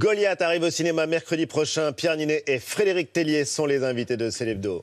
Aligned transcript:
Goliath 0.00 0.40
arrive 0.40 0.62
au 0.62 0.70
cinéma 0.70 1.06
mercredi 1.06 1.44
prochain. 1.44 1.92
Pierre 1.92 2.16
Ninet 2.16 2.42
et 2.46 2.58
Frédéric 2.58 3.12
Tellier 3.12 3.44
sont 3.44 3.66
les 3.66 3.84
invités 3.84 4.16
de 4.16 4.30
Célébdo. 4.30 4.82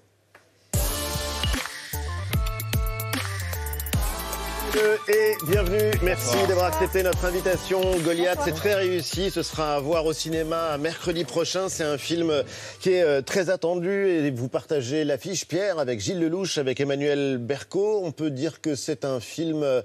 Et 5.10 5.34
bienvenue, 5.48 5.90
merci 6.04 6.38
d'avoir 6.48 6.68
accepté 6.68 7.02
notre 7.02 7.26
invitation. 7.26 7.82
Goliath, 8.06 8.42
c'est 8.46 8.54
très 8.54 8.76
réussi. 8.76 9.32
Ce 9.32 9.42
sera 9.42 9.78
à 9.78 9.80
voir 9.80 10.06
au 10.06 10.14
cinéma 10.14 10.78
mercredi 10.78 11.26
prochain. 11.26 11.68
C'est 11.68 11.84
un 11.84 11.98
film 11.98 12.32
qui 12.80 12.92
est 12.92 13.02
euh, 13.02 13.24
très 13.24 13.50
attendu 13.50 13.90
et 13.90 14.30
vous 14.30 14.50
partagez 14.50 15.04
l'affiche, 15.04 15.48
Pierre, 15.48 15.80
avec 15.80 16.00
Gilles 16.00 16.20
Lelouch, 16.20 16.60
avec 16.60 16.80
Emmanuel 16.80 17.40
Berco. 17.40 18.02
On 18.04 18.12
peut 18.12 18.30
dire 18.30 18.62
que 18.62 18.76
c'est 18.76 19.04
un 19.04 19.20
film 19.20 19.64
euh, 19.64 19.82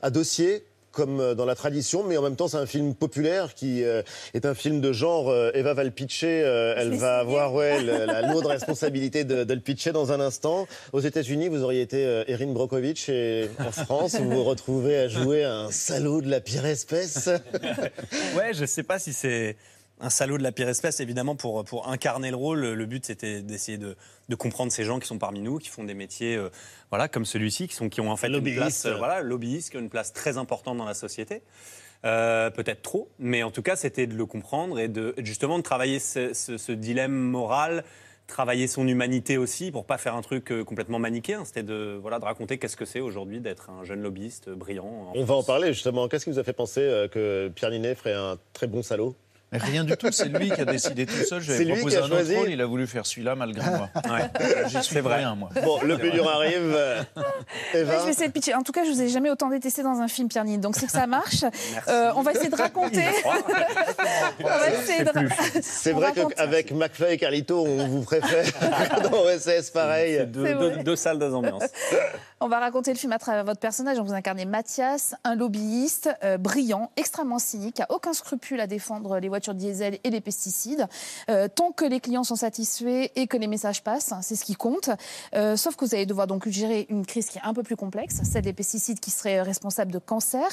à 0.00 0.08
dossier 0.08 0.64
comme 0.94 1.20
euh, 1.20 1.34
dans 1.34 1.44
la 1.44 1.54
tradition, 1.54 2.04
mais 2.04 2.16
en 2.16 2.22
même 2.22 2.36
temps, 2.36 2.48
c'est 2.48 2.56
un 2.56 2.66
film 2.66 2.94
populaire 2.94 3.54
qui 3.54 3.84
euh, 3.84 4.02
est 4.32 4.46
un 4.46 4.54
film 4.54 4.80
de 4.80 4.92
genre. 4.92 5.28
Euh, 5.28 5.50
Eva 5.54 5.74
va 5.74 5.84
le 5.84 5.90
pitcher, 5.90 6.38
elle 6.76 6.94
va 6.94 7.18
avoir 7.18 7.52
ouais, 7.52 7.82
la 7.82 8.22
lourde 8.32 8.46
responsabilité 8.46 9.24
de, 9.24 9.52
le 9.52 9.60
pitcher 9.60 9.92
dans 9.92 10.12
un 10.12 10.20
instant. 10.20 10.66
Aux 10.92 11.00
États-Unis, 11.00 11.48
vous 11.48 11.62
auriez 11.62 11.82
été 11.82 12.02
Erin 12.28 12.52
Brockovich 12.52 13.08
et 13.08 13.50
en 13.58 13.72
France, 13.72 14.16
vous 14.16 14.30
vous 14.30 14.44
retrouvez 14.44 14.96
à 14.96 15.08
jouer 15.08 15.44
un 15.44 15.70
salaud 15.70 16.22
de 16.22 16.30
la 16.30 16.40
pire 16.40 16.64
espèce. 16.64 17.28
ouais, 18.36 18.54
je 18.54 18.64
sais 18.64 18.82
pas 18.82 18.98
si 18.98 19.12
c'est 19.12 19.56
un 20.00 20.10
salaud 20.10 20.38
de 20.38 20.42
la 20.42 20.52
pire 20.52 20.68
espèce, 20.68 21.00
évidemment, 21.00 21.36
pour, 21.36 21.64
pour 21.64 21.88
incarner 21.88 22.30
le 22.30 22.36
rôle. 22.36 22.60
Le 22.60 22.86
but, 22.86 23.06
c'était 23.06 23.42
d'essayer 23.42 23.78
de, 23.78 23.96
de, 24.28 24.34
comprendre 24.34 24.72
ces 24.72 24.84
gens 24.84 24.98
qui 24.98 25.06
sont 25.06 25.18
parmi 25.18 25.40
nous, 25.40 25.58
qui 25.58 25.68
font 25.68 25.84
des 25.84 25.94
métiers 25.94 26.36
euh, 26.36 26.50
voilà, 26.90 27.08
comme 27.08 27.24
celui-ci, 27.24 27.68
qui, 27.68 27.74
sont, 27.74 27.88
qui 27.88 28.00
ont 28.00 28.10
en 28.10 28.16
fait 28.16 28.28
une 28.28 28.54
place, 28.54 28.86
euh, 28.86 28.96
voilà, 28.96 29.22
lobbyiste, 29.22 29.70
qui 29.70 29.76
ont 29.76 29.80
une 29.80 29.90
place 29.90 30.12
très 30.12 30.36
importante 30.36 30.78
dans 30.78 30.84
la 30.84 30.94
société. 30.94 31.42
Euh, 32.04 32.50
peut-être 32.50 32.82
trop, 32.82 33.08
mais 33.18 33.42
en 33.42 33.50
tout 33.50 33.62
cas, 33.62 33.76
c'était 33.76 34.06
de 34.06 34.14
le 34.14 34.26
comprendre 34.26 34.78
et 34.78 34.88
de 34.88 35.14
justement 35.18 35.56
de 35.56 35.62
travailler 35.62 35.98
ce, 36.00 36.34
ce, 36.34 36.72
dilemme 36.72 37.14
moral, 37.14 37.82
travailler 38.26 38.66
son 38.66 38.86
humanité 38.86 39.38
aussi 39.38 39.70
pour 39.70 39.86
pas 39.86 39.96
faire 39.96 40.14
un 40.14 40.20
truc 40.20 40.52
complètement 40.66 40.98
manichéen. 40.98 41.46
C'était 41.46 41.62
de 41.62 41.98
voilà 42.02 42.18
de 42.18 42.24
raconter 42.26 42.58
qu'est-ce 42.58 42.76
que 42.76 42.84
c'est 42.84 43.00
aujourd'hui 43.00 43.40
d'être 43.40 43.70
un 43.70 43.84
jeune 43.84 44.02
lobbyiste 44.02 44.50
brillant. 44.50 45.12
On 45.14 45.24
va 45.24 45.34
en 45.34 45.42
parler 45.42 45.72
justement. 45.72 46.06
Qu'est-ce 46.08 46.24
qui 46.24 46.30
vous 46.30 46.38
a 46.38 46.44
fait 46.44 46.52
penser 46.52 47.06
que 47.10 47.50
Pierre 47.54 47.70
Ninet 47.70 47.94
ferait 47.94 48.12
un 48.12 48.36
très 48.52 48.66
bon 48.66 48.82
salaud? 48.82 49.16
Rien 49.52 49.84
du 49.84 49.96
tout, 49.96 50.10
c'est 50.10 50.28
lui 50.28 50.50
qui 50.50 50.60
a 50.60 50.64
décidé 50.64 51.06
tout 51.06 51.24
seul. 51.24 51.40
J'avais 51.40 51.66
proposé 51.66 51.98
un 51.98 52.10
autre 52.10 52.34
rôle, 52.34 52.50
il 52.50 52.60
a 52.60 52.66
voulu 52.66 52.86
faire 52.86 53.06
celui-là 53.06 53.34
malgré 53.34 53.68
moi. 53.70 53.88
Ouais. 54.04 54.28
J'y 54.68 54.82
suis 54.82 55.00
vrai. 55.00 55.16
Rien, 55.16 55.34
moi. 55.34 55.48
Bon, 55.64 55.80
le 55.82 55.96
plus 55.96 56.10
dur 56.10 56.28
arrive. 56.28 56.76
Eva. 57.72 57.98
je 57.98 58.04
vais 58.04 58.10
essayer 58.10 58.28
de 58.28 58.32
pitcher. 58.32 58.54
En 58.54 58.62
tout 58.62 58.72
cas, 58.72 58.84
je 58.84 58.90
vous 58.90 59.00
ai 59.00 59.08
jamais 59.08 59.30
autant 59.30 59.48
détesté 59.48 59.82
dans 59.82 60.00
un 60.00 60.08
film, 60.08 60.28
Pierre 60.28 60.44
Donc 60.58 60.76
c'est 60.76 60.86
que 60.86 60.92
ça 60.92 61.06
marche. 61.06 61.44
Euh, 61.88 62.12
on 62.16 62.22
va 62.22 62.32
essayer 62.32 62.48
de 62.48 62.56
raconter. 62.56 63.04
C'est 65.62 65.92
vrai 65.92 66.12
qu'avec 66.12 66.72
McFly 66.72 67.14
et 67.14 67.18
Carlito, 67.18 67.62
on 67.62 67.88
vous 67.88 68.02
préfère 68.02 68.44
dans 69.02 69.24
OSS, 69.24 69.70
pareil. 69.70 70.26
Deux, 70.26 70.82
deux, 70.82 70.96
salles, 70.96 71.18
deux 71.18 71.34
ambiances. 71.34 71.64
On 72.40 72.48
va 72.48 72.58
raconter 72.58 72.92
le 72.92 72.98
film 72.98 73.12
à 73.12 73.18
travers 73.18 73.44
votre 73.44 73.60
personnage. 73.60 73.98
On 73.98 74.02
vous 74.02 74.14
incarnez 74.14 74.44
Mathias, 74.44 75.14
un 75.24 75.34
lobbyiste 75.34 76.10
euh, 76.22 76.38
brillant, 76.38 76.90
extrêmement 76.96 77.38
cynique, 77.38 77.76
qui 77.76 77.82
a 77.82 77.86
aucun 77.90 78.12
scrupule 78.12 78.60
à 78.60 78.66
défendre 78.66 79.18
les 79.18 79.28
voitures 79.28 79.43
diesel 79.52 79.98
et 80.02 80.10
les 80.10 80.20
pesticides. 80.20 80.86
Euh, 81.28 81.48
tant 81.54 81.72
que 81.72 81.84
les 81.84 82.00
clients 82.00 82.24
sont 82.24 82.36
satisfaits 82.36 83.10
et 83.14 83.26
que 83.26 83.36
les 83.36 83.46
messages 83.46 83.82
passent, 83.82 84.14
c'est 84.22 84.36
ce 84.36 84.44
qui 84.44 84.54
compte. 84.54 84.90
Euh, 85.34 85.56
sauf 85.56 85.76
que 85.76 85.84
vous 85.84 85.94
allez 85.94 86.06
devoir 86.06 86.26
donc 86.26 86.48
gérer 86.48 86.86
une 86.88 87.04
crise 87.04 87.26
qui 87.26 87.38
est 87.38 87.44
un 87.44 87.52
peu 87.52 87.62
plus 87.62 87.76
complexe, 87.76 88.22
celle 88.22 88.44
des 88.44 88.52
pesticides 88.52 89.00
qui 89.00 89.10
seraient 89.10 89.42
responsables 89.42 89.92
de 89.92 89.98
cancer. 89.98 90.48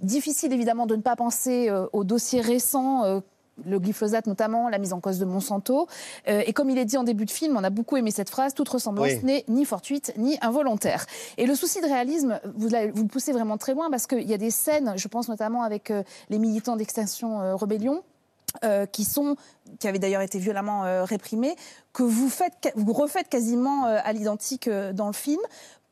Difficile 0.00 0.52
évidemment 0.52 0.86
de 0.86 0.96
ne 0.96 1.02
pas 1.02 1.14
penser 1.14 1.70
aux 1.92 2.04
dossiers 2.04 2.40
récents 2.40 3.22
le 3.64 3.78
glyphosate 3.78 4.26
notamment, 4.26 4.68
la 4.68 4.78
mise 4.78 4.92
en 4.92 5.00
cause 5.00 5.18
de 5.18 5.24
Monsanto. 5.24 5.86
Euh, 6.28 6.42
et 6.46 6.52
comme 6.52 6.70
il 6.70 6.78
est 6.78 6.84
dit 6.84 6.96
en 6.96 7.04
début 7.04 7.24
de 7.24 7.30
film, 7.30 7.56
on 7.56 7.64
a 7.64 7.70
beaucoup 7.70 7.96
aimé 7.96 8.10
cette 8.10 8.30
phrase, 8.30 8.54
toute 8.54 8.68
ressemblance 8.68 9.22
n'est 9.22 9.44
ni 9.48 9.64
fortuite 9.64 10.12
ni 10.16 10.38
involontaire. 10.40 11.06
Et 11.36 11.46
le 11.46 11.54
souci 11.54 11.80
de 11.80 11.86
réalisme, 11.86 12.40
vous, 12.56 12.68
vous 12.68 13.02
le 13.02 13.08
poussez 13.08 13.32
vraiment 13.32 13.58
très 13.58 13.74
loin 13.74 13.90
parce 13.90 14.06
qu'il 14.06 14.28
y 14.28 14.34
a 14.34 14.38
des 14.38 14.50
scènes, 14.50 14.94
je 14.96 15.08
pense 15.08 15.28
notamment 15.28 15.62
avec 15.62 15.90
euh, 15.90 16.02
les 16.30 16.38
militants 16.38 16.76
d'Extinction 16.76 17.40
euh, 17.40 17.54
Rebellion, 18.62 19.36
qui 19.78 19.88
avaient 19.88 19.98
d'ailleurs 19.98 20.22
été 20.22 20.38
violemment 20.38 21.04
réprimés, 21.04 21.56
que 21.92 22.02
vous 22.02 22.28
faites, 22.28 22.72
vous 22.76 22.92
refaites 22.92 23.28
quasiment 23.28 23.84
à 23.86 24.12
l'identique 24.12 24.68
dans 24.68 25.06
le 25.06 25.14
film. 25.14 25.40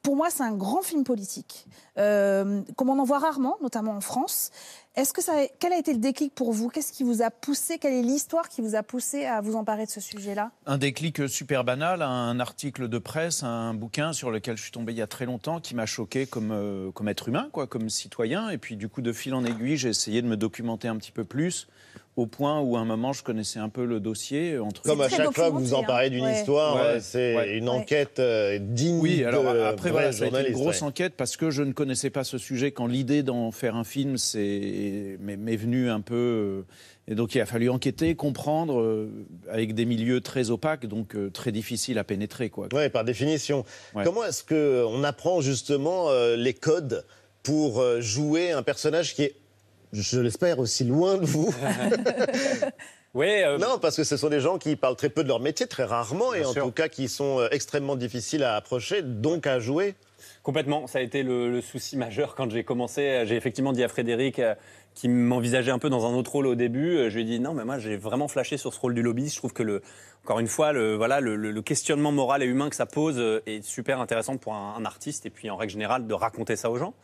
Pour 0.03 0.17
moi, 0.17 0.31
c'est 0.31 0.43
un 0.43 0.53
grand 0.53 0.81
film 0.81 1.05
politique, 1.05 1.67
comme 1.95 2.65
on 2.89 2.99
en 2.99 3.05
voit 3.05 3.19
rarement, 3.19 3.59
notamment 3.61 3.93
en 3.93 4.01
France. 4.01 4.51
Est-ce 4.97 5.13
que 5.13 5.21
quel 5.59 5.75
a 5.75 5.79
été 5.79 5.93
le 5.93 5.99
déclic 5.99 6.35
pour 6.35 6.53
vous? 6.53 6.69
Qu'est-ce 6.69 6.93
qui 6.93 7.05
vous 7.05 7.21
a 7.21 7.31
poussé? 7.31 7.79
Quelle 7.79 7.93
est 7.93 8.03
l'histoire 8.03 8.49
qui 8.49 8.63
vous 8.63 8.75
a 8.75 8.83
poussé 8.83 9.27
à 9.27 9.43
vous 9.43 9.57
emparer 9.57 9.85
de 9.85 9.91
ce 9.91 10.01
sujet-là? 10.01 10.53
Un 10.65 10.79
déclic 10.79 11.29
super 11.29 11.65
banal, 11.65 12.01
un 12.01 12.41
article 12.41 12.89
de 12.89 12.99
presse, 12.99 13.43
un 13.43 13.75
bouquin 13.75 14.15
sur 14.15 14.31
lequel 14.31 14.57
je 14.57 14.63
suis 14.63 14.73
tombé 14.73 14.93
il 14.93 14.99
y 14.99 15.03
a 15.03 15.07
très 15.07 15.27
longtemps, 15.27 15.61
qui 15.61 15.75
m'a 15.75 15.85
choqué 15.87 16.27
comme, 16.27 16.51
euh, 16.51 16.91
comme 16.93 17.09
être 17.09 17.29
humain, 17.29 17.51
quoi, 17.53 17.67
comme 17.67 17.91
citoyen. 17.91 18.49
Et 18.49 18.57
puis 18.57 18.77
du 18.77 18.89
coup, 18.89 19.03
de 19.03 19.13
fil 19.13 19.35
en 19.35 19.45
aiguille, 19.45 19.77
j'ai 19.77 19.91
essayé 19.91 20.23
de 20.23 20.27
me 20.27 20.39
documenter 20.39 20.89
un 20.89 20.97
petit 20.97 21.13
peu 21.13 21.25
plus 21.25 21.69
au 22.17 22.27
point 22.27 22.61
où 22.61 22.77
à 22.77 22.81
un 22.81 22.85
moment 22.85 23.13
je 23.13 23.23
connaissais 23.23 23.59
un 23.59 23.69
peu 23.69 23.85
le 23.85 24.01
dossier. 24.01 24.59
Entre... 24.59 24.83
Comme 24.83 25.01
à 25.01 25.09
chaque 25.09 25.33
fois 25.33 25.51
que 25.51 25.57
vous 25.57 25.75
emparez 25.75 26.11
d'une 26.11 26.27
histoire, 26.27 27.01
c'est 27.01 27.57
une 27.57 27.69
enquête 27.69 28.19
euh, 28.19 28.59
digne 28.61 28.99
oui, 29.01 29.25
alors, 29.25 29.49
après, 29.49 29.91
voilà, 29.91 30.11
une 30.11 30.53
grosse 30.53 30.83
enquête 30.83 31.15
parce 31.17 31.37
que 31.37 31.51
je 31.51 31.63
ne 31.63 31.73
connaissais 31.73 32.11
pas 32.11 32.25
ce 32.25 32.39
sujet. 32.39 32.73
Quand 32.73 32.87
l'idée 32.87 33.23
d'en 33.23 33.51
faire 33.51 33.77
un 33.77 33.85
film 33.85 34.17
m'est 34.35 35.57
venue 35.57 35.89
un 35.91 36.01
peu... 36.01 36.15
Euh, 36.15 36.67
et 37.09 37.15
donc 37.17 37.35
il 37.35 37.41
a 37.41 37.47
fallu 37.47 37.69
enquêter, 37.71 38.15
comprendre, 38.15 38.81
euh, 38.81 39.11
avec 39.51 39.75
des 39.75 39.85
milieux 39.85 40.21
très 40.21 40.51
opaques, 40.51 40.87
donc 40.87 41.17
très 41.33 41.51
difficiles 41.51 41.99
à 41.99 42.05
pénétrer. 42.05 42.51
Quoi. 42.51 42.69
Oui, 42.73 42.89
par 42.89 43.05
définition. 43.05 43.65
Comment 44.05 44.25
est-ce 44.25 44.45
qu'on 44.45 45.03
apprend 45.03 45.41
justement 45.41 46.09
les 46.37 46.55
codes 46.55 47.05
pour 47.43 47.83
jouer 48.01 48.53
un 48.53 48.63
personnage 48.63 49.15
qui 49.15 49.23
est 49.23 49.40
je 49.93 50.21
l'espère, 50.21 50.59
aussi 50.59 50.85
loin 50.85 51.17
de 51.17 51.27
vous. 51.27 51.55
Oui, 53.13 53.27
euh, 53.43 53.59
Non, 53.59 53.79
parce 53.81 53.97
que 53.97 54.05
ce 54.05 54.17
sont 54.17 54.29
des 54.29 54.39
gens 54.39 54.59
qui 54.59 54.77
parlent 54.77 54.95
très 54.95 55.09
peu 55.09 55.25
de 55.25 55.29
leur 55.29 55.41
métier, 55.41 55.67
très 55.67 55.83
rarement, 55.83 56.33
et 56.33 56.45
en 56.45 56.55
tout 56.55 56.71
cas 56.71 56.89
qui 56.89 57.09
sont 57.09 57.41
euh, 57.41 57.49
extrêmement 57.51 57.97
difficiles 57.97 58.45
à 58.45 58.55
approcher, 58.55 59.03
donc 59.03 59.49
à 59.49 59.59
jouer. 59.59 59.97
Complètement, 60.45 60.87
ça 60.87 61.01
a 61.01 61.03
été 61.03 61.25
le, 61.25 61.61
souci 61.61 61.97
majeur 61.97 62.37
quand 62.37 62.49
j'ai 62.51 62.63
commencé. 62.63 63.25
J'ai 63.27 63.35
effectivement 63.35 63.73
dit 63.73 63.83
à 63.83 63.89
Frédéric, 63.89 64.39
euh, 64.39 64.55
qui 64.95 65.09
m'envisageait 65.09 65.73
un 65.73 65.81
peu 65.81 65.91
dans 65.91 66.07
un 66.07 66.15
autre 66.15 66.31
rôle 66.31 66.47
au 66.47 66.55
début, 66.55 67.11
je 67.11 67.15
lui 67.15 67.23
ai 67.23 67.25
dit 67.25 67.41
non, 67.41 67.55
mais 67.55 67.65
moi 67.65 67.79
j'ai 67.79 67.97
vraiment 67.97 68.29
flashé 68.29 68.57
sur 68.57 68.75
ce 68.75 68.79
rôle 68.79 68.95
du 68.95 69.03
lobbyiste. 69.03 69.35
Je 69.35 69.41
trouve 69.41 69.53
que, 69.53 69.63
le, 69.63 69.83
encore 70.25 70.39
une 70.39 70.49
fois, 70.49 70.73
le, 70.73 70.95
voilà, 70.95 71.21
le, 71.21 71.63
questionnement 71.63 72.13
moral 72.13 72.43
et 72.43 72.47
humain 72.47 72.71
que 72.71 72.77
ça 72.77 72.87
pose 72.87 73.21
est 73.47 73.63
super 73.65 74.01
intéressant 74.01 74.37
pour 74.37 74.55
un 74.55 74.85
artiste, 74.85 75.27
et 75.27 75.31
puis 75.31 75.49
en 75.51 75.57
règle 75.57 75.73
générale 75.73 76.07
de 76.07 76.15
raconter 76.15 76.57
ça 76.57 76.71
aux 76.71 76.77
gens. 76.77 76.95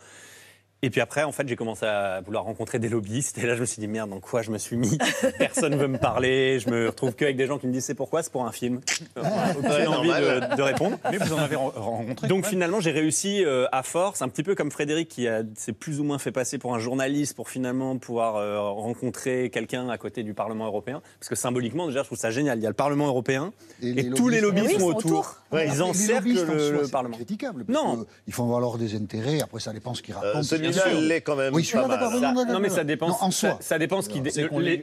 Et 0.82 0.90
puis 0.90 1.00
après, 1.00 1.22
en 1.22 1.32
fait, 1.32 1.48
j'ai 1.48 1.56
commencé 1.56 1.86
à 1.86 2.20
vouloir 2.20 2.44
rencontrer 2.44 2.78
des 2.78 2.90
lobbyistes. 2.90 3.38
Et 3.38 3.46
là, 3.46 3.54
je 3.54 3.60
me 3.60 3.64
suis 3.64 3.80
dit, 3.80 3.88
merde, 3.88 4.10
dans 4.10 4.20
quoi 4.20 4.42
je 4.42 4.50
me 4.50 4.58
suis 4.58 4.76
mis? 4.76 4.98
Personne 5.38 5.72
ne 5.72 5.78
veut 5.78 5.88
me 5.88 5.96
parler. 5.96 6.60
Je 6.60 6.68
me 6.68 6.88
retrouve 6.88 7.14
qu'avec 7.14 7.36
des 7.36 7.46
gens 7.46 7.58
qui 7.58 7.66
me 7.66 7.72
disent, 7.72 7.86
c'est 7.86 7.94
pourquoi? 7.94 8.22
C'est 8.22 8.30
pour 8.30 8.44
un 8.44 8.52
film. 8.52 8.80
J'ai 9.16 9.86
envie 9.86 10.10
de, 10.10 10.62
répondre. 10.62 10.98
Mais 11.10 11.16
vous 11.16 11.32
en 11.32 11.38
avez 11.38 11.56
rencontré 11.56 12.28
Donc 12.28 12.44
finalement, 12.44 12.80
j'ai 12.80 12.90
réussi 12.90 13.42
euh, 13.42 13.66
à 13.72 13.82
force, 13.82 14.20
un 14.20 14.28
petit 14.28 14.42
peu 14.42 14.54
comme 14.54 14.70
Frédéric, 14.70 15.08
qui 15.08 15.26
s'est 15.54 15.72
plus 15.72 15.98
ou 15.98 16.04
moins 16.04 16.18
fait 16.18 16.32
passer 16.32 16.58
pour 16.58 16.74
un 16.74 16.78
journaliste 16.78 17.34
pour 17.34 17.48
finalement 17.48 17.96
pouvoir 17.96 18.36
euh, 18.36 18.60
rencontrer 18.60 19.48
quelqu'un 19.48 19.88
à 19.88 19.96
côté 19.96 20.22
du 20.24 20.34
Parlement 20.34 20.66
européen. 20.66 21.00
Parce 21.18 21.30
que 21.30 21.36
symboliquement, 21.36 21.86
déjà, 21.86 22.02
je 22.02 22.08
trouve 22.08 22.18
ça 22.18 22.30
génial. 22.30 22.58
Il 22.58 22.62
y 22.62 22.66
a 22.66 22.70
le 22.70 22.74
Parlement 22.74 23.06
européen 23.06 23.52
et, 23.82 24.10
tous 24.10 24.28
les 24.28 24.40
lobbyistes 24.40 24.78
sont 24.78 24.86
autour. 24.86 25.36
ils 25.52 25.82
encerclent 25.82 26.28
le, 26.28 26.82
le 26.82 26.88
Parlement. 26.88 27.16
critiquable. 27.16 27.64
Non. 27.68 28.04
Ils 28.26 28.34
font 28.34 28.46
valoir 28.46 28.76
des 28.76 28.94
intérêts. 28.94 29.40
Après, 29.40 29.60
ça 29.60 29.72
dépend 29.72 29.94
ce 29.94 30.02
qu'ils 30.02 30.14
racontent. 30.14 30.40
Euh, 30.65 30.65
l'est 31.00 31.20
quand 31.20 31.36
même. 31.36 31.54
Oui, 31.54 31.68
Non, 31.74 32.60
mais 32.60 32.68
ça 32.68 32.84
dépend. 32.84 33.16
en 33.20 33.30
soi. 33.30 33.58
Ça, 33.60 33.78
dépend 33.78 34.02
ce 34.02 34.08
qui. 34.08 34.22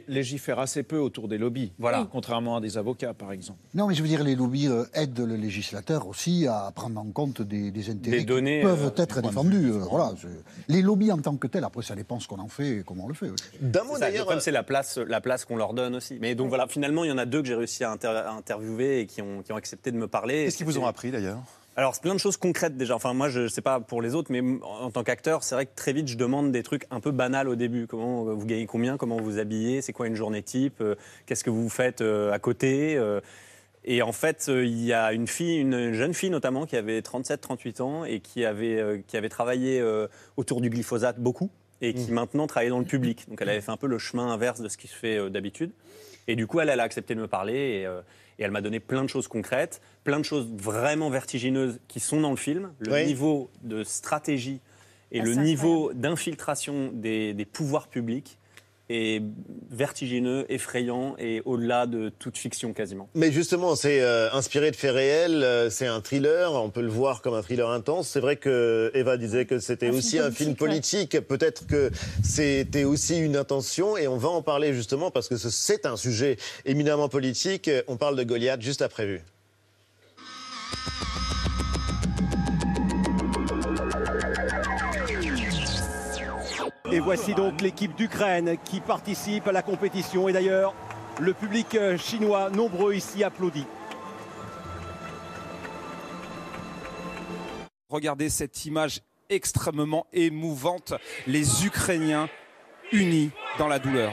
légifère 0.08 0.58
assez 0.58 0.82
peu 0.82 0.98
autour 0.98 1.28
des 1.28 1.38
lobbies. 1.38 1.72
Voilà. 1.78 2.06
Contrairement 2.10 2.56
à 2.56 2.60
des 2.60 2.78
avocats, 2.78 3.14
par 3.14 3.32
exemple. 3.32 3.58
Non, 3.74 3.86
mais 3.86 3.94
je 3.94 4.02
veux 4.02 4.08
dire, 4.08 4.24
les 4.24 4.34
lobbies 4.34 4.68
euh, 4.68 4.84
aident 4.94 5.20
le 5.20 5.36
législateur 5.36 6.06
aussi 6.06 6.46
à 6.46 6.70
prendre 6.74 7.00
en 7.00 7.10
compte 7.10 7.42
des, 7.42 7.90
intérêts 7.90 8.18
qui 8.18 8.26
peuvent 8.26 8.92
euh, 8.96 9.02
être 9.02 9.20
défendus. 9.20 9.70
Euh, 9.70 9.78
voilà. 9.90 10.12
Les 10.68 10.82
lobbies 10.82 11.12
en 11.12 11.18
tant 11.18 11.36
que 11.36 11.46
tels, 11.46 11.64
après, 11.64 11.82
ça 11.82 11.94
dépend 11.94 12.20
ce 12.20 12.28
qu'on 12.28 12.38
en 12.38 12.48
fait 12.48 12.78
et 12.78 12.82
comment 12.84 13.04
on 13.04 13.08
le 13.08 13.14
fait. 13.14 13.30
D'un 13.60 13.84
mot 13.84 13.98
d'ailleurs. 13.98 14.40
c'est 14.40 14.50
la 14.50 14.62
place, 14.62 14.98
la 14.98 15.20
place 15.20 15.44
qu'on 15.44 15.56
leur 15.56 15.74
donne 15.74 15.96
aussi. 15.96 16.18
Mais 16.20 16.34
donc 16.34 16.48
voilà, 16.48 16.66
finalement, 16.68 17.04
il 17.04 17.08
y 17.08 17.12
en 17.12 17.18
a 17.18 17.26
deux 17.26 17.42
que 17.42 17.48
j'ai 17.48 17.54
réussi 17.54 17.84
à, 17.84 17.92
interviewer 18.30 19.00
et 19.00 19.06
qui 19.06 19.22
ont, 19.22 19.42
qui 19.42 19.52
ont 19.52 19.56
accepté 19.56 19.90
de 19.90 19.96
me 19.96 20.08
parler. 20.08 20.44
Qu'est-ce 20.44 20.58
qu'ils 20.58 20.66
vous 20.66 20.78
ont 20.78 20.86
appris 20.86 21.10
d'ailleurs? 21.10 21.42
Alors, 21.76 21.94
c'est 21.94 22.02
plein 22.02 22.14
de 22.14 22.20
choses 22.20 22.36
concrètes 22.36 22.76
déjà. 22.76 22.94
Enfin, 22.94 23.14
moi, 23.14 23.28
je 23.28 23.40
ne 23.40 23.48
sais 23.48 23.60
pas 23.60 23.80
pour 23.80 24.00
les 24.00 24.14
autres, 24.14 24.30
mais 24.30 24.42
en 24.62 24.90
tant 24.90 25.02
qu'acteur, 25.02 25.42
c'est 25.42 25.56
vrai 25.56 25.66
que 25.66 25.74
très 25.74 25.92
vite, 25.92 26.06
je 26.06 26.16
demande 26.16 26.52
des 26.52 26.62
trucs 26.62 26.86
un 26.90 27.00
peu 27.00 27.10
banals 27.10 27.48
au 27.48 27.56
début. 27.56 27.88
Comment 27.88 28.24
vous 28.24 28.46
gagnez 28.46 28.66
combien? 28.66 28.96
Comment 28.96 29.16
vous 29.16 29.38
habillez? 29.38 29.82
C'est 29.82 29.92
quoi 29.92 30.06
une 30.06 30.14
journée 30.14 30.42
type? 30.42 30.80
Euh, 30.80 30.94
Qu'est-ce 31.26 31.42
que 31.42 31.50
vous 31.50 31.68
faites 31.68 32.00
euh, 32.00 32.32
à 32.32 32.38
côté 32.38 32.96
euh, 32.96 33.20
et 33.86 34.00
en 34.00 34.12
fait, 34.12 34.46
il 34.48 34.82
y 34.82 34.94
a 34.94 35.12
une 35.12 35.26
fille, 35.26 35.58
une 35.58 35.92
jeune 35.92 36.14
fille 36.14 36.30
notamment, 36.30 36.64
qui 36.64 36.74
avait 36.74 37.00
37-38 37.00 37.82
ans 37.82 38.04
et 38.06 38.20
qui 38.20 38.46
avait, 38.46 39.04
qui 39.06 39.18
avait 39.18 39.28
travaillé 39.28 39.84
autour 40.38 40.62
du 40.62 40.70
glyphosate 40.70 41.20
beaucoup 41.20 41.50
et 41.80 41.94
qui 41.94 42.10
mm. 42.10 42.14
maintenant 42.14 42.46
travaillait 42.46 42.70
dans 42.70 42.78
le 42.78 42.84
public. 42.84 43.28
Donc 43.28 43.40
elle 43.40 43.48
avait 43.48 43.60
fait 43.60 43.72
un 43.72 43.76
peu 43.76 43.86
le 43.86 43.98
chemin 43.98 44.30
inverse 44.30 44.60
de 44.60 44.68
ce 44.68 44.76
qui 44.76 44.88
se 44.88 44.94
fait 44.94 45.18
euh, 45.18 45.30
d'habitude. 45.30 45.72
Et 46.26 46.36
du 46.36 46.46
coup, 46.46 46.60
elle, 46.60 46.70
elle, 46.70 46.80
a 46.80 46.84
accepté 46.84 47.14
de 47.14 47.20
me 47.20 47.28
parler 47.28 47.80
et, 47.80 47.86
euh, 47.86 48.00
elle 48.38 48.50
m'a 48.50 48.62
donné 48.62 48.80
plein 48.80 49.04
de 49.04 49.08
choses 49.08 49.28
concrètes, 49.28 49.80
plein 50.02 50.18
de 50.18 50.24
choses 50.24 50.50
vraiment 50.52 51.08
vertigineuses 51.08 51.78
qui 51.86 52.00
sont 52.00 52.20
dans 52.20 52.30
le 52.30 52.36
film. 52.36 52.72
Le 52.80 53.04
niveau 53.04 53.50
de 53.62 53.84
stratégie 53.84 54.60
et 55.12 55.20
ah, 55.20 55.24
le 55.24 55.34
niveau 55.34 55.92
d'infiltration 55.92 56.90
des, 56.92 57.32
des 57.32 57.44
pouvoirs 57.44 57.86
publics 57.86 58.38
est 58.90 59.22
vertigineux, 59.70 60.44
effrayant 60.48 61.16
et 61.18 61.42
au-delà 61.44 61.86
de 61.86 62.10
toute 62.18 62.36
fiction 62.36 62.72
quasiment. 62.72 63.08
Mais 63.14 63.32
justement, 63.32 63.76
c'est 63.76 64.00
euh, 64.00 64.30
inspiré 64.32 64.70
de 64.70 64.76
faits 64.76 64.92
réels, 64.92 65.42
euh, 65.42 65.70
c'est 65.70 65.86
un 65.86 66.00
thriller, 66.00 66.52
on 66.52 66.70
peut 66.70 66.82
le 66.82 66.88
voir 66.88 67.22
comme 67.22 67.34
un 67.34 67.42
thriller 67.42 67.70
intense. 67.70 68.08
C'est 68.08 68.20
vrai 68.20 68.36
que 68.36 68.90
Eva 68.94 69.16
disait 69.16 69.46
que 69.46 69.58
c'était 69.58 69.90
aussi 69.90 70.18
un 70.18 70.30
film 70.30 70.54
politique, 70.54 71.18
peut-être 71.20 71.66
que 71.66 71.90
c'était 72.22 72.84
aussi 72.84 73.18
une 73.18 73.36
intention 73.36 73.96
et 73.96 74.06
on 74.06 74.16
va 74.16 74.28
en 74.28 74.42
parler 74.42 74.74
justement 74.74 75.10
parce 75.10 75.28
que 75.28 75.36
c'est 75.36 75.86
un 75.86 75.96
sujet 75.96 76.36
éminemment 76.64 77.08
politique. 77.08 77.70
On 77.88 77.96
parle 77.96 78.16
de 78.16 78.22
Goliath 78.22 78.60
juste 78.60 78.82
après 78.82 79.06
vue. 79.06 79.22
Et 86.94 87.00
voici 87.00 87.34
donc 87.34 87.60
l'équipe 87.60 87.96
d'Ukraine 87.96 88.56
qui 88.64 88.78
participe 88.78 89.48
à 89.48 89.52
la 89.52 89.62
compétition. 89.62 90.28
Et 90.28 90.32
d'ailleurs, 90.32 90.76
le 91.18 91.34
public 91.34 91.74
euh, 91.74 91.98
chinois 91.98 92.50
nombreux 92.50 92.94
ici 92.94 93.24
applaudit. 93.24 93.66
Regardez 97.88 98.28
cette 98.28 98.64
image 98.64 99.00
extrêmement 99.28 100.06
émouvante. 100.12 100.94
Les 101.26 101.66
Ukrainiens 101.66 102.28
unis 102.92 103.32
dans 103.58 103.66
la 103.66 103.80
douleur. 103.80 104.12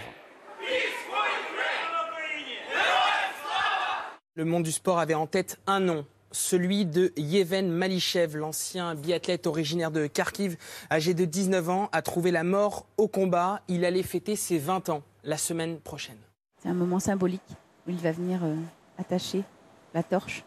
Le 4.34 4.44
monde 4.44 4.64
du 4.64 4.72
sport 4.72 4.98
avait 4.98 5.14
en 5.14 5.28
tête 5.28 5.60
un 5.68 5.82
nom, 5.82 6.04
celui 6.32 6.86
de 6.86 7.12
Yevhen 7.18 7.70
Malichev, 7.70 8.38
l'ancien 8.38 8.96
biathlète 8.96 9.48
originaire 9.48 9.92
de 9.92 10.08
Kharkiv, 10.08 10.58
âgé 10.90 11.14
de 11.14 11.26
19 11.26 11.70
ans, 11.70 11.90
a 11.92 12.02
trouvé 12.02 12.32
la 12.32 12.44
mort 12.44 12.86
au 12.98 13.08
combat. 13.08 13.62
Il 13.68 13.86
allait 13.86 14.04
fêter 14.04 14.36
ses 14.36 14.58
20 14.58 14.90
ans 14.90 15.04
la 15.24 15.38
semaine 15.38 15.80
prochaine. 15.80 16.18
C'est 16.62 16.70
un 16.70 16.74
moment 16.74 17.00
symbolique 17.00 17.42
où 17.88 17.92
il 17.92 17.98
va 17.98 18.12
venir 18.12 18.44
euh, 18.44 18.56
attacher 18.98 19.44
la 19.94 20.04
torche 20.04 20.44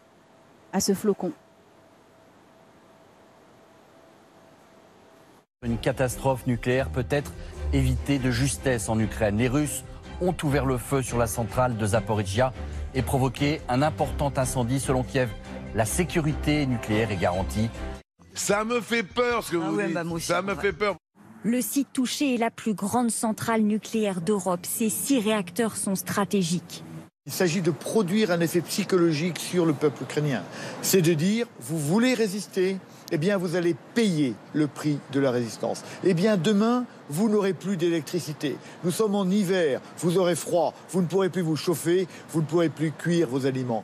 à 0.73 0.79
ce 0.79 0.93
flocon. 0.93 1.31
Une 5.63 5.77
catastrophe 5.77 6.45
nucléaire 6.45 6.89
peut 6.89 7.07
être 7.09 7.31
évitée 7.73 8.19
de 8.19 8.29
justesse 8.29 8.87
en 8.87 8.99
Ukraine. 8.99 9.37
Les 9.37 9.47
Russes 9.47 9.83
ont 10.21 10.35
ouvert 10.43 10.65
le 10.65 10.77
feu 10.77 11.01
sur 11.01 11.17
la 11.17 11.27
centrale 11.27 11.75
de 11.75 11.85
Zaporizhia 11.85 12.53
et 12.93 13.01
provoqué 13.01 13.61
un 13.67 13.81
important 13.81 14.31
incendie 14.37 14.79
selon 14.79 15.03
Kiev 15.03 15.29
la 15.75 15.85
sécurité 15.85 16.65
nucléaire 16.65 17.11
est 17.11 17.17
garantie. 17.17 17.69
Ça 18.33 18.63
me 18.63 18.81
fait 18.81 19.03
peur 19.03 19.43
ce 19.43 19.51
que 19.51 19.57
ah 19.57 19.69
vous 19.69 19.81
dites. 19.81 19.93
Bah, 19.93 20.03
ça 20.19 20.41
me 20.41 20.55
fait 20.55 20.73
peur. 20.73 20.95
Le 21.43 21.61
site 21.61 21.89
touché 21.93 22.33
est 22.33 22.37
la 22.37 22.49
plus 22.49 22.73
grande 22.73 23.11
centrale 23.11 23.61
nucléaire 23.61 24.21
d'Europe. 24.21 24.65
Ces 24.65 24.89
six 24.89 25.19
réacteurs 25.19 25.75
sont 25.75 25.95
stratégiques. 25.95 26.83
Il 27.27 27.31
s'agit 27.31 27.61
de 27.61 27.71
produire 27.71 28.31
un 28.31 28.39
effet 28.39 28.61
psychologique 28.61 29.39
sur 29.39 29.65
le 29.65 29.73
peuple 29.73 30.03
ukrainien. 30.03 30.43
C'est 30.81 31.01
de 31.01 31.13
dire, 31.13 31.47
vous 31.59 31.77
voulez 31.77 32.13
résister, 32.13 32.77
eh 33.11 33.17
bien 33.17 33.37
vous 33.37 33.55
allez 33.55 33.75
payer 33.95 34.35
le 34.53 34.67
prix 34.67 34.99
de 35.11 35.19
la 35.19 35.31
résistance. 35.31 35.83
Eh 36.03 36.13
bien 36.13 36.37
demain, 36.37 36.85
vous 37.09 37.29
n'aurez 37.29 37.53
plus 37.53 37.77
d'électricité. 37.77 38.57
Nous 38.83 38.91
sommes 38.91 39.15
en 39.15 39.25
hiver, 39.25 39.81
vous 39.97 40.17
aurez 40.17 40.35
froid, 40.35 40.73
vous 40.89 41.01
ne 41.01 41.07
pourrez 41.07 41.29
plus 41.29 41.41
vous 41.41 41.55
chauffer, 41.55 42.07
vous 42.29 42.41
ne 42.41 42.45
pourrez 42.45 42.69
plus 42.69 42.91
cuire 42.91 43.27
vos 43.27 43.45
aliments. 43.45 43.83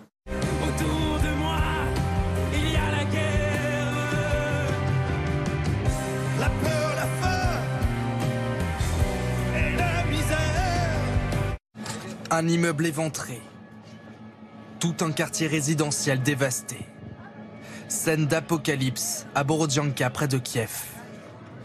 Un 12.33 12.47
immeuble 12.47 12.85
éventré. 12.85 13.41
Tout 14.79 14.95
un 15.01 15.11
quartier 15.11 15.47
résidentiel 15.47 16.21
dévasté. 16.21 16.77
Scène 17.89 18.25
d'apocalypse 18.25 19.25
à 19.35 19.43
Borodjanka, 19.43 20.09
près 20.11 20.29
de 20.29 20.37
Kiev. 20.37 20.85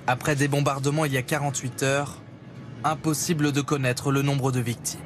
Après 0.08 0.34
des 0.34 0.48
bombardements 0.48 1.04
il 1.04 1.12
y 1.12 1.18
a 1.18 1.22
48 1.22 1.84
heures, 1.84 2.20
impossible 2.82 3.52
de 3.52 3.60
connaître 3.60 4.10
le 4.10 4.22
nombre 4.22 4.50
de 4.50 4.58
victimes. 4.58 5.05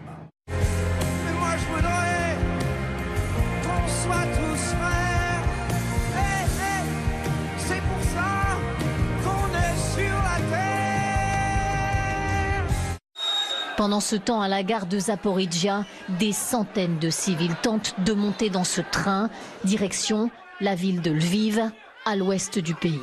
Pendant 13.81 14.01
ce 14.01 14.15
temps, 14.15 14.43
à 14.43 14.49
la 14.49 14.63
gare 14.63 14.85
de 14.85 14.99
Zaporizhia, 14.99 15.87
des 16.19 16.33
centaines 16.33 16.99
de 16.99 17.09
civils 17.09 17.57
tentent 17.63 17.95
de 18.05 18.13
monter 18.13 18.51
dans 18.51 18.63
ce 18.63 18.83
train, 18.83 19.31
direction 19.65 20.31
la 20.61 20.75
ville 20.75 21.01
de 21.01 21.11
Lviv, 21.11 21.63
à 22.05 22.15
l'ouest 22.15 22.59
du 22.59 22.75
pays. 22.75 23.01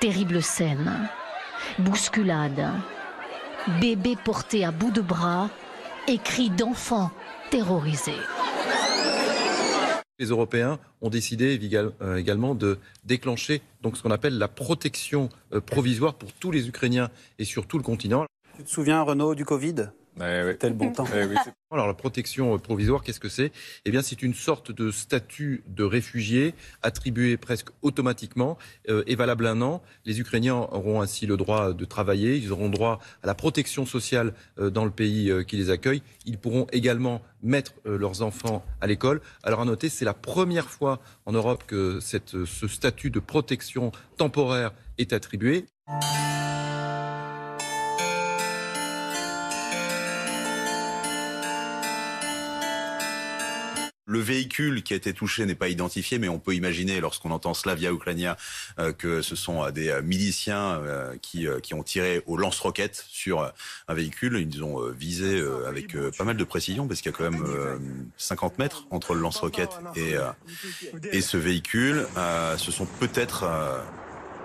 Terrible 0.00 0.40
scène. 0.40 1.06
Bousculade. 1.78 2.66
Bébé 3.78 4.16
porté 4.24 4.64
à 4.64 4.70
bout 4.70 4.90
de 4.90 5.02
bras 5.02 5.50
et 6.08 6.16
cris 6.16 6.48
d'enfants 6.48 7.10
terrorisés. 7.50 8.12
Les 10.18 10.28
Européens 10.28 10.78
ont 11.02 11.10
décidé 11.10 11.60
euh, 12.00 12.16
également 12.16 12.54
de 12.54 12.78
déclencher 13.04 13.60
ce 13.82 14.00
qu'on 14.00 14.10
appelle 14.10 14.38
la 14.38 14.48
protection 14.48 15.28
euh, 15.52 15.60
provisoire 15.60 16.14
pour 16.14 16.32
tous 16.32 16.50
les 16.50 16.68
Ukrainiens 16.68 17.10
et 17.38 17.44
sur 17.44 17.66
tout 17.66 17.76
le 17.76 17.84
continent. 17.84 18.24
Tu 18.56 18.62
te 18.62 18.70
souviens, 18.70 19.02
Renaud, 19.02 19.34
du 19.34 19.44
Covid? 19.44 19.90
Eh 20.20 20.56
Tel 20.60 20.74
bon 20.74 20.92
temps. 20.92 21.06
Eh 21.12 21.26
Alors 21.72 21.88
la 21.88 21.94
protection 21.94 22.56
provisoire, 22.58 23.02
qu'est-ce 23.02 23.18
que 23.18 23.28
c'est? 23.28 23.50
Eh 23.84 23.90
bien, 23.90 24.00
c'est 24.00 24.22
une 24.22 24.34
sorte 24.34 24.70
de 24.70 24.92
statut 24.92 25.64
de 25.66 25.82
réfugié 25.82 26.54
attribué 26.82 27.36
presque 27.36 27.70
automatiquement 27.82 28.56
euh, 28.88 29.02
et 29.08 29.16
valable 29.16 29.44
un 29.48 29.60
an. 29.60 29.82
Les 30.04 30.20
Ukrainiens 30.20 30.68
auront 30.70 31.00
ainsi 31.00 31.26
le 31.26 31.36
droit 31.36 31.72
de 31.72 31.84
travailler, 31.84 32.36
ils 32.36 32.52
auront 32.52 32.68
droit 32.68 33.00
à 33.24 33.26
la 33.26 33.34
protection 33.34 33.86
sociale 33.86 34.34
euh, 34.60 34.70
dans 34.70 34.84
le 34.84 34.92
pays 34.92 35.32
euh, 35.32 35.42
qui 35.42 35.56
les 35.56 35.70
accueille. 35.70 36.02
Ils 36.26 36.38
pourront 36.38 36.68
également 36.70 37.22
mettre 37.42 37.74
leurs 37.84 38.22
enfants 38.22 38.64
à 38.80 38.86
l'école. 38.86 39.20
Alors 39.42 39.60
à 39.60 39.64
noter, 39.64 39.88
c'est 39.88 40.06
la 40.06 40.14
première 40.14 40.70
fois 40.70 41.00
en 41.26 41.32
Europe 41.32 41.64
que 41.66 41.98
cette, 42.00 42.44
ce 42.44 42.68
statut 42.68 43.10
de 43.10 43.20
protection 43.20 43.92
temporaire 44.16 44.72
est 44.96 45.12
attribué. 45.12 45.66
Le 54.14 54.20
véhicule 54.20 54.84
qui 54.84 54.92
a 54.92 54.96
été 54.96 55.12
touché 55.12 55.44
n'est 55.44 55.56
pas 55.56 55.68
identifié, 55.68 56.20
mais 56.20 56.28
on 56.28 56.38
peut 56.38 56.54
imaginer, 56.54 57.00
lorsqu'on 57.00 57.32
entend 57.32 57.52
Slavia 57.52 57.90
Ukrainia, 57.90 58.36
euh, 58.78 58.92
que 58.92 59.22
ce 59.22 59.34
sont 59.34 59.64
euh, 59.64 59.72
des 59.72 59.88
euh, 59.88 60.02
miliciens 60.02 60.80
qui, 61.20 61.48
qui 61.64 61.74
ont 61.74 61.82
tiré 61.82 62.22
au 62.26 62.36
lance-roquettes 62.36 63.06
sur 63.08 63.52
un 63.88 63.94
véhicule. 63.94 64.36
Ils 64.38 64.62
ont 64.62 64.80
visé 64.90 65.42
avec 65.66 65.96
pas 66.16 66.22
mal 66.22 66.36
de 66.36 66.44
précision, 66.44 66.86
parce 66.86 67.00
qu'il 67.00 67.10
y 67.10 67.14
a 67.14 67.16
quand 67.16 67.28
même 67.28 68.08
50 68.16 68.58
mètres 68.58 68.86
entre 68.90 69.14
le 69.14 69.20
lance-roquette 69.20 69.80
et, 69.96 70.14
et 71.10 71.20
ce 71.20 71.36
véhicule. 71.36 72.06
ce 72.56 72.70
sont 72.70 72.86
peut-être... 72.86 73.44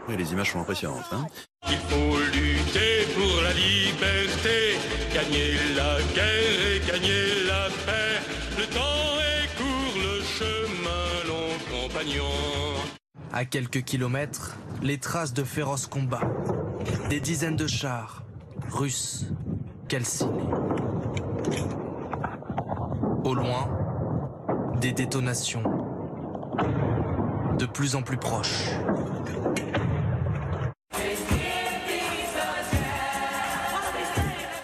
les 0.10 0.32
images 0.32 0.52
sont 0.52 0.62
impressionnantes. 0.62 1.06
Hein. 1.12 1.28
Il 1.70 1.78
faut 1.78 2.18
lutter 2.34 3.06
pour 3.14 3.42
la 3.44 3.54
liberté, 3.54 4.78
gagner 5.14 5.54
la 5.76 6.02
guerre 6.16 6.62
et 6.74 6.92
gagner 6.92 7.29
À 13.34 13.46
quelques 13.46 13.84
kilomètres, 13.84 14.58
les 14.82 14.98
traces 15.00 15.34
de 15.34 15.44
féroces 15.44 15.88
combats. 15.88 16.32
Des 17.10 17.20
dizaines 17.20 17.58
de 17.58 17.68
chars 17.68 18.24
russes 18.70 19.26
calcinés. 19.90 20.32
Au 23.26 23.34
loin, 23.34 23.70
des 24.80 24.94
détonations 24.94 25.64
de 27.58 27.66
plus 27.66 27.96
en 27.96 28.02
plus 28.02 28.18
proches. 28.18 28.70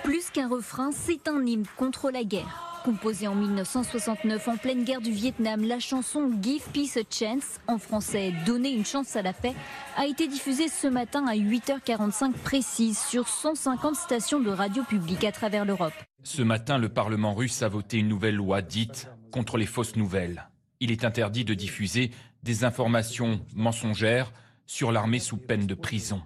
Plus 0.04 0.30
qu'un 0.30 0.48
refrain, 0.48 0.92
c'est 0.94 1.28
un 1.28 1.46
hymne 1.46 1.66
contre 1.76 2.12
la 2.12 2.24
guerre. 2.24 2.75
Composée 2.86 3.28
en 3.28 3.34
1969 3.34 4.48
en 4.48 4.58
pleine 4.58 4.84
guerre 4.84 5.02
du 5.02 5.10
Vietnam, 5.10 5.64
la 5.64 5.80
chanson 5.80 6.32
Give 6.40 6.62
Peace 6.72 7.00
a 7.00 7.02
Chance, 7.10 7.60
en 7.66 7.80
français 7.80 8.32
Donner 8.46 8.70
une 8.70 8.86
chance 8.86 9.16
à 9.16 9.24
la 9.24 9.34
paix, 9.34 9.56
a 9.98 10.06
été 10.06 10.28
diffusée 10.28 10.68
ce 10.68 10.86
matin 10.86 11.26
à 11.26 11.36
8h45 11.36 12.34
précise 12.34 13.00
sur 13.00 13.28
150 13.28 13.96
stations 13.96 14.40
de 14.40 14.52
radio 14.52 14.84
publique 14.84 15.24
à 15.24 15.32
travers 15.32 15.66
l'Europe. 15.66 15.96
Ce 16.22 16.44
matin, 16.44 16.78
le 16.78 16.90
Parlement 16.90 17.34
russe 17.34 17.64
a 17.64 17.70
voté 17.70 17.98
une 17.98 18.08
nouvelle 18.08 18.36
loi 18.36 18.62
dite 18.62 19.10
contre 19.32 19.58
les 19.58 19.66
fausses 19.66 19.96
nouvelles. 19.96 20.48
Il 20.80 20.92
est 20.92 21.06
interdit 21.06 21.44
de 21.44 21.56
diffuser 21.56 22.12
des 22.44 22.66
informations 22.66 23.42
mensongères 23.56 24.32
sur 24.68 24.92
l'armée 24.92 25.18
sous 25.18 25.38
peine 25.38 25.66
de 25.66 25.74
prison. 25.74 26.22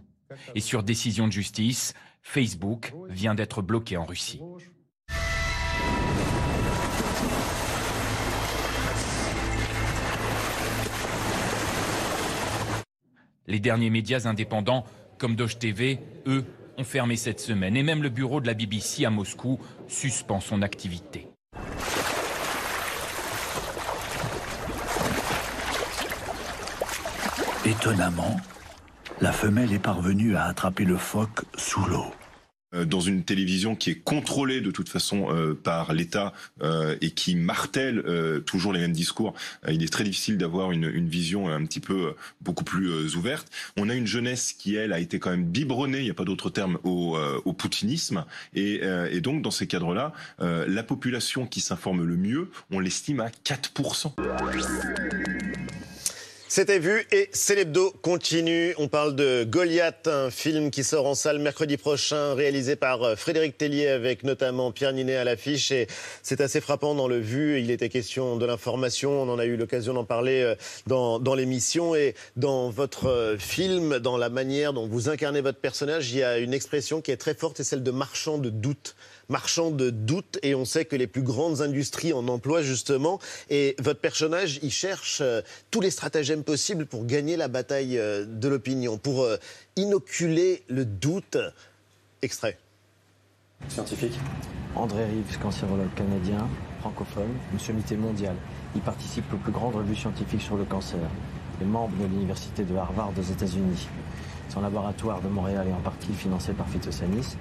Et 0.56 0.60
sur 0.60 0.84
décision 0.84 1.26
de 1.26 1.32
justice, 1.32 1.94
Facebook 2.22 2.94
vient 3.08 3.34
d'être 3.34 3.62
bloqué 3.62 3.96
en 3.96 4.04
Russie. 4.04 4.42
Les 13.50 13.60
derniers 13.60 13.90
médias 13.90 14.28
indépendants, 14.28 14.86
comme 15.18 15.36
Doge 15.36 15.58
TV, 15.58 16.00
eux, 16.28 16.46
ont 16.78 16.84
fermé 16.84 17.16
cette 17.16 17.40
semaine. 17.40 17.76
Et 17.76 17.82
même 17.82 18.04
le 18.04 18.10
bureau 18.10 18.42
de 18.42 18.46
la 18.46 18.54
BBC 18.54 19.06
à 19.06 19.10
Moscou 19.10 19.60
suspend 19.88 20.40
son 20.40 20.62
activité. 20.62 21.28
Étonnamment, 27.66 28.38
la 29.20 29.32
femelle 29.32 29.74
est 29.74 29.80
parvenue 29.80 30.36
à 30.36 30.44
attraper 30.46 30.86
le 30.86 30.98
phoque 30.98 31.42
sous 31.58 31.84
l'eau. 31.86 32.06
Euh, 32.76 32.86
dans 32.86 33.00
une 33.00 33.24
télévision 33.24 33.76
qui 33.76 33.90
est 33.90 33.96
contrôlée 33.96 34.62
de 34.62 34.70
toute 34.70 34.90
façon 34.90 35.28
euh, 35.30 35.56
par 35.56 35.94
l'État 35.94 36.34
euh, 36.62 36.96
et 37.02 37.12
qui 37.12 37.36
martèle 37.36 38.04
toujours 38.46 38.74
les 38.74 38.80
mêmes 38.80 38.94
discours, 38.94 39.34
il 39.68 39.84
est 39.84 39.92
très 39.92 40.04
difficile 40.04 40.38
d'avoir 40.38 40.72
une, 40.72 41.08
vision 41.10 41.50
un 41.50 41.66
petit 41.66 41.80
peu 41.80 42.14
beaucoup 42.42 42.64
plus 42.64 43.16
ouverte. 43.16 43.48
On 43.78 43.90
a 43.90 43.96
une 43.96 44.08
jeunesse 44.08 44.54
qui, 44.54 44.76
elle, 44.76 44.94
a 44.94 45.00
été 45.00 45.20
quand 45.20 45.32
même 45.32 45.46
biberonnée, 45.46 46.00
il 46.00 46.04
n'y 46.04 46.10
a 46.10 46.14
pas 46.14 46.26
d'autre 46.26 46.50
terme, 46.50 46.78
au, 46.84 47.18
poutinisme. 47.54 48.26
Et, 48.54 48.82
et, 49.12 49.22
donc, 49.22 49.42
dans 49.42 49.52
ces 49.52 49.68
cadres-là, 49.68 50.14
la 50.40 50.84
population 50.84 51.46
qui 51.46 51.62
s'informe 51.62 52.04
le 52.04 52.16
mieux, 52.16 52.52
on 52.72 52.80
l'estime 52.80 53.20
à 53.20 53.30
4%. 53.30 54.14
C'était 56.52 56.80
vu 56.80 57.06
et 57.12 57.30
Célébdo 57.32 57.92
continue. 58.02 58.74
On 58.80 58.88
parle 58.88 59.16
de 59.16 59.44
Goliath, 59.44 60.08
un 60.08 60.32
film 60.32 60.72
qui 60.72 60.84
sort 60.84 61.06
en 61.06 61.14
salle 61.14 61.38
mercredi 61.38 61.78
prochain, 61.78 62.34
réalisé 62.34 62.76
par 62.76 63.04
euh, 63.04 63.16
Frédéric 63.16 63.56
Tellier 63.56 63.88
avec 63.88 64.24
notamment 64.24 64.72
Pierre 64.72 64.94
Ninet 64.94 65.16
à 65.16 65.24
l'affiche. 65.24 65.72
Et 65.72 65.86
c'est 66.24 66.42
assez 66.42 66.60
frappant 66.60 66.96
dans 66.96 67.08
le 67.08 67.20
vu. 67.20 67.62
Il 67.62 67.70
était 67.70 67.88
question 67.88 68.36
de 68.36 68.48
l'information. 68.48 69.22
On 69.22 69.30
en 69.30 69.38
a 69.38 69.46
eu 69.46 69.58
l'occasion 69.58 69.94
d'en 69.94 70.06
parler 70.06 70.42
euh, 70.42 70.56
dans, 70.88 71.20
dans 71.20 71.36
l'émission. 71.36 71.94
Et 71.94 72.16
dans 72.36 72.72
votre 72.72 73.06
euh, 73.06 73.38
film, 73.38 74.00
dans 74.00 74.18
la 74.18 74.30
manière 74.30 74.74
dont 74.74 74.88
vous 74.88 75.08
incarnez 75.08 75.42
votre 75.42 75.60
personnage, 75.60 76.12
il 76.12 76.18
y 76.18 76.24
a 76.24 76.40
une 76.40 76.56
expression 76.56 77.00
qui 77.00 77.12
est 77.12 77.18
très 77.18 77.36
forte, 77.36 77.58
c'est 77.58 77.64
celle 77.64 77.84
de 77.84 77.92
marchand 77.92 78.40
de 78.40 78.50
doute 78.50 78.96
marchand 79.30 79.72
de 79.72 79.90
doute 79.90 80.40
et 80.44 80.56
on 80.56 80.66
sait 80.66 80.86
que 80.86 80.96
les 80.96 81.08
plus 81.08 81.22
grandes 81.22 81.62
industries 81.62 82.14
en 82.14 82.28
emploient 82.28 82.64
justement. 82.64 83.20
Et 83.50 83.76
votre 83.80 84.02
personnage, 84.02 84.60
il 84.64 84.72
cherche 84.72 85.20
euh, 85.22 85.42
tous 85.72 85.82
les 85.82 85.92
stratagèmes 85.92 86.44
possibles 86.44 86.86
pour 86.86 87.06
gagner 87.06 87.38
la 87.38 87.48
bataille 87.48 87.98
euh, 87.98 88.26
de 88.26 88.48
l'opinion, 88.48 88.98
pour 88.98 89.24
euh, 89.24 89.38
inoculer 89.76 90.64
le 90.68 90.86
doute. 90.86 91.38
Extrait. 92.22 92.58
Scientifique. 93.70 94.14
André 94.76 95.06
Rives, 95.06 95.40
cancérologue 95.42 95.94
canadien, 95.96 96.48
francophone, 96.80 97.30
une 97.54 97.60
sommité 97.60 97.96
mondiale. 97.96 98.36
Il 98.76 98.82
participe 98.82 99.32
aux 99.34 99.38
plus 99.38 99.52
grandes 99.52 99.76
revues 99.76 99.96
scientifiques 99.96 100.42
sur 100.42 100.58
le 100.58 100.66
cancer. 100.66 101.00
Il 101.60 101.64
est 101.64 101.70
membre 101.70 101.96
de 101.98 102.06
l'université 102.06 102.64
de 102.64 102.76
Harvard 102.76 103.12
aux 103.18 103.22
États-Unis. 103.22 103.88
Son 104.50 104.62
laboratoire 104.62 105.22
de 105.22 105.28
Montréal 105.28 105.68
est 105.68 105.74
en 105.74 105.82
partie 105.82 106.14
financé 106.14 106.54
par 106.54 106.68
Phytosanis. 106.70 107.36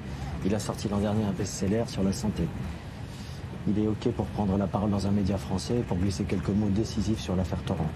Il 0.45 0.55
a 0.55 0.59
sorti 0.59 0.89
l'an 0.89 0.99
dernier 0.99 1.25
un 1.25 1.33
best-seller 1.33 1.85
sur 1.87 2.03
la 2.03 2.13
santé. 2.13 2.45
Il 3.67 3.79
est 3.79 3.87
OK 3.87 4.09
pour 4.13 4.27
prendre 4.27 4.57
la 4.57 4.67
parole 4.67 4.91
dans 4.91 5.07
un 5.07 5.11
média 5.11 5.37
français 5.37 5.83
pour 5.87 5.97
glisser 5.99 6.25
quelques 6.25 6.49
mots 6.49 6.69
décisifs 6.71 7.21
sur 7.21 7.35
l'affaire 7.37 7.63
Torrent. 7.65 7.91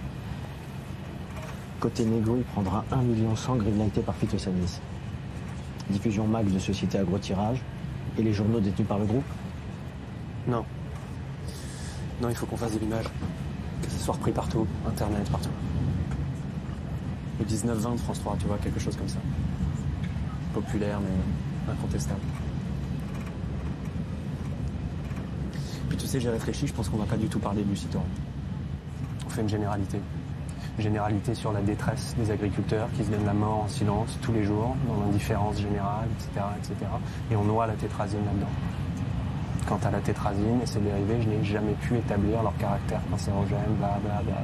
Côté 1.81 2.05
négo, 2.05 2.37
il 2.37 2.45
prendra 2.45 2.85
1 2.93 2.97
million 3.03 3.35
100 3.35 3.57
grignotés 3.57 4.03
par 4.03 4.15
Phytosanis. 4.17 4.81
Diffusion 5.91 6.27
max 6.27 6.51
de 6.51 6.59
société 6.59 6.99
à 6.99 7.05
gros 7.05 7.19
tirage 7.19 7.63
et 8.19 8.23
les 8.23 8.33
journaux 8.33 8.61
détenus 8.61 8.87
par 8.87 8.99
le 8.99 9.05
groupe 9.05 9.25
Non. 10.47 10.65
Non, 12.21 12.29
il 12.29 12.35
faut 12.35 12.47
qu'on 12.47 12.57
fasse 12.57 12.75
de 12.75 12.79
l'image. 12.79 13.07
Que 13.83 13.91
ce 13.91 13.99
soit 13.99 14.15
repris 14.15 14.33
partout, 14.33 14.67
Internet, 14.87 15.29
partout. 15.31 15.49
Le 17.41 17.45
19-20 17.45 17.99
France 17.99 18.21
3, 18.21 18.37
tu 18.39 18.47
vois, 18.47 18.59
quelque 18.59 18.79
chose 18.79 18.97
comme 18.97 19.09
ça. 19.09 19.19
Populaire, 20.55 21.01
mais 21.01 21.73
incontestable. 21.73 22.21
Puis 25.89 25.97
tu 25.97 26.02
sais, 26.13 26.21
j'ai 26.21 26.31
réfléchi, 26.31 26.67
je 26.67 26.75
pense 26.75 26.89
qu'on 26.89 26.99
va 26.99 27.07
pas 27.07 27.17
du 27.17 27.27
tout 27.27 27.39
parler 27.39 27.63
du 27.63 27.75
Citroën. 27.75 28.03
On 29.27 29.31
fait 29.31 29.41
une 29.41 29.49
généralité. 29.49 29.99
Une 30.77 30.85
généralité 30.85 31.35
sur 31.35 31.53
la 31.53 31.61
détresse 31.61 32.15
des 32.19 32.31
agriculteurs 32.31 32.89
qui 32.95 33.05
se 33.05 33.11
donnent 33.11 33.25
la 33.25 33.33
mort 33.33 33.65
en 33.65 33.69
silence 33.69 34.19
tous 34.21 34.33
les 34.33 34.45
jours, 34.45 34.77
dans 34.87 35.05
l'indifférence 35.05 35.59
générale, 35.59 36.09
etc., 36.19 36.47
etc. 36.59 36.91
Et 37.31 37.37
on 37.37 37.45
noie 37.45 37.67
la 37.67 37.75
tétrazine 37.75 38.25
là-dedans. 38.27 38.53
Quant 39.67 39.81
à 39.85 39.91
la 39.91 40.01
tétrazine 40.01 40.61
et 40.63 40.67
ses 40.67 40.81
dérivés, 40.81 41.23
je 41.23 41.29
n'ai 41.29 41.45
jamais 41.45 41.75
pu 41.75 41.97
établir 41.97 42.43
leur 42.43 42.57
caractère 42.59 43.01
cancérogène, 43.11 43.75
bla 43.79 43.99
bla 44.05 44.23
bla. 44.23 44.43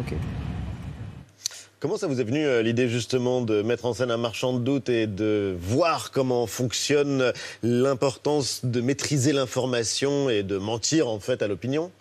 Ok. 0.00 0.14
Comment 1.80 1.96
ça 1.96 2.08
vous 2.08 2.20
est 2.20 2.24
venu 2.24 2.44
euh, 2.44 2.60
l'idée 2.60 2.88
justement 2.88 3.40
de 3.40 3.62
mettre 3.62 3.84
en 3.84 3.94
scène 3.94 4.10
un 4.10 4.16
marchand 4.16 4.52
de 4.52 4.58
doute 4.58 4.88
et 4.88 5.06
de 5.06 5.56
voir 5.60 6.10
comment 6.10 6.48
fonctionne 6.48 7.32
l'importance 7.62 8.64
de 8.64 8.80
maîtriser 8.80 9.32
l'information 9.32 10.28
et 10.28 10.42
de 10.42 10.58
mentir 10.58 11.06
en 11.06 11.20
fait 11.20 11.40
à 11.40 11.46
l'opinion? 11.46 11.92